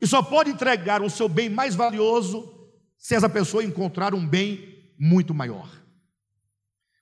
[0.00, 4.94] e só pode entregar o seu bem mais valioso se essa pessoa encontrar um bem
[4.98, 5.68] muito maior.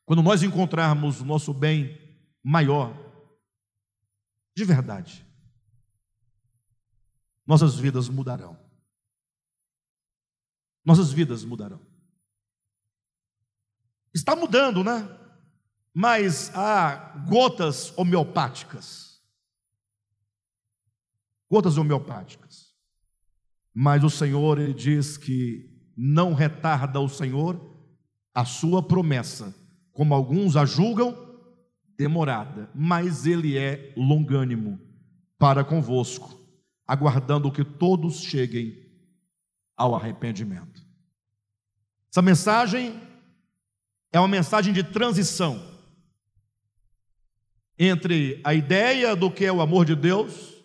[0.05, 1.98] Quando nós encontrarmos o nosso bem
[2.43, 2.97] maior,
[4.56, 5.27] de verdade,
[7.47, 8.59] nossas vidas mudarão.
[10.85, 11.81] Nossas vidas mudarão.
[14.12, 15.09] Está mudando, né?
[15.93, 16.94] Mas há
[17.28, 19.22] gotas homeopáticas.
[21.51, 22.68] Gotas homeopáticas.
[23.80, 27.78] Mas o Senhor, ele diz que não retarda o Senhor
[28.34, 29.55] a sua promessa,
[29.92, 31.16] como alguns a julgam
[31.96, 34.80] demorada, mas ele é longânimo
[35.38, 36.36] para convosco,
[36.88, 38.84] aguardando que todos cheguem
[39.76, 40.84] ao arrependimento.
[42.10, 43.00] Essa mensagem
[44.10, 45.62] é uma mensagem de transição
[47.78, 50.57] entre a ideia do que é o amor de Deus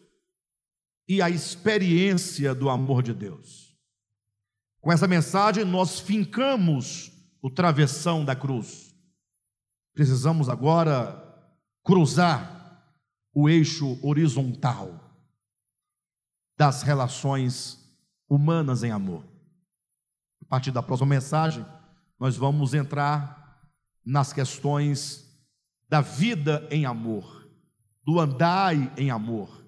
[1.07, 3.77] e a experiência do amor de Deus.
[4.79, 7.11] Com essa mensagem, nós fincamos
[7.41, 8.93] o travessão da cruz.
[9.93, 11.21] Precisamos agora
[11.83, 12.93] cruzar
[13.33, 14.99] o eixo horizontal
[16.57, 17.79] das relações
[18.29, 19.23] humanas em amor.
[20.41, 21.65] A partir da próxima mensagem,
[22.19, 23.61] nós vamos entrar
[24.05, 25.29] nas questões
[25.89, 27.49] da vida em amor,
[28.03, 29.62] do andai em amor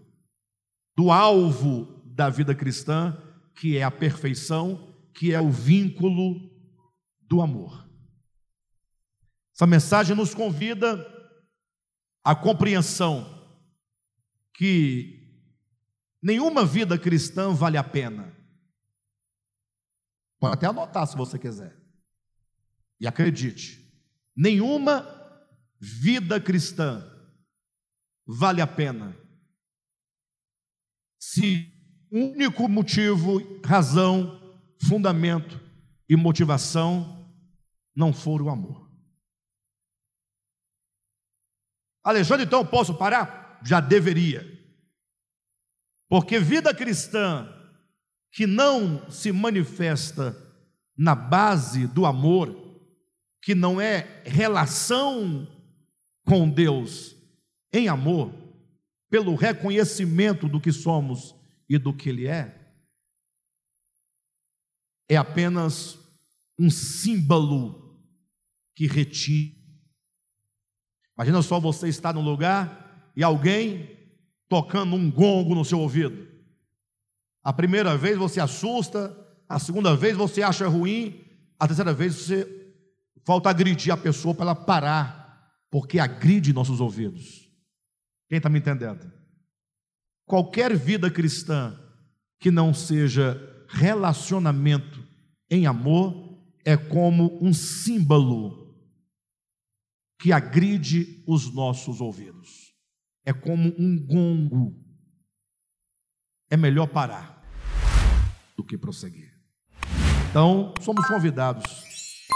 [0.96, 3.18] do alvo da vida cristã,
[3.56, 6.50] que é a perfeição, que é o vínculo
[7.22, 7.90] do amor.
[9.54, 11.06] Essa mensagem nos convida
[12.24, 13.34] à compreensão
[14.54, 15.42] que
[16.22, 18.36] nenhuma vida cristã vale a pena
[20.46, 21.76] Pode até anotar se você quiser.
[23.00, 23.92] E acredite,
[24.36, 25.04] nenhuma
[25.80, 27.04] vida cristã
[28.26, 29.18] vale a pena
[31.26, 31.74] se
[32.12, 34.40] único motivo, razão,
[34.88, 35.60] fundamento
[36.08, 37.34] e motivação
[37.96, 38.88] não for o amor.
[42.04, 43.60] Alexandre, então posso parar?
[43.66, 44.46] Já deveria.
[46.08, 47.52] Porque vida cristã
[48.32, 50.38] que não se manifesta
[50.96, 52.56] na base do amor,
[53.42, 55.48] que não é relação
[56.24, 57.16] com Deus
[57.74, 58.45] em amor,
[59.16, 61.34] pelo reconhecimento do que somos
[61.70, 62.54] e do que Ele é,
[65.08, 65.98] é apenas
[66.60, 67.98] um símbolo
[68.76, 69.56] que retira.
[71.18, 73.90] Imagina só você estar num lugar e alguém
[74.50, 76.28] tocando um gongo no seu ouvido.
[77.42, 79.18] A primeira vez você assusta,
[79.48, 81.24] a segunda vez você acha ruim,
[81.58, 82.74] a terceira vez você
[83.24, 87.45] falta agredir a pessoa para ela parar, porque agride nossos ouvidos.
[88.36, 89.10] Quem está me entendendo?
[90.26, 91.80] Qualquer vida cristã
[92.38, 93.40] que não seja
[93.70, 95.02] relacionamento
[95.50, 98.76] em amor é como um símbolo
[100.20, 102.74] que agride os nossos ouvidos.
[103.24, 104.84] É como um gongo.
[106.50, 107.42] É melhor parar
[108.58, 109.34] do que prosseguir.
[110.30, 111.64] Então, somos convidados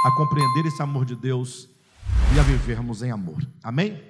[0.06, 1.68] a compreender esse amor de Deus
[2.34, 3.46] e a vivermos em amor.
[3.62, 4.02] Amém?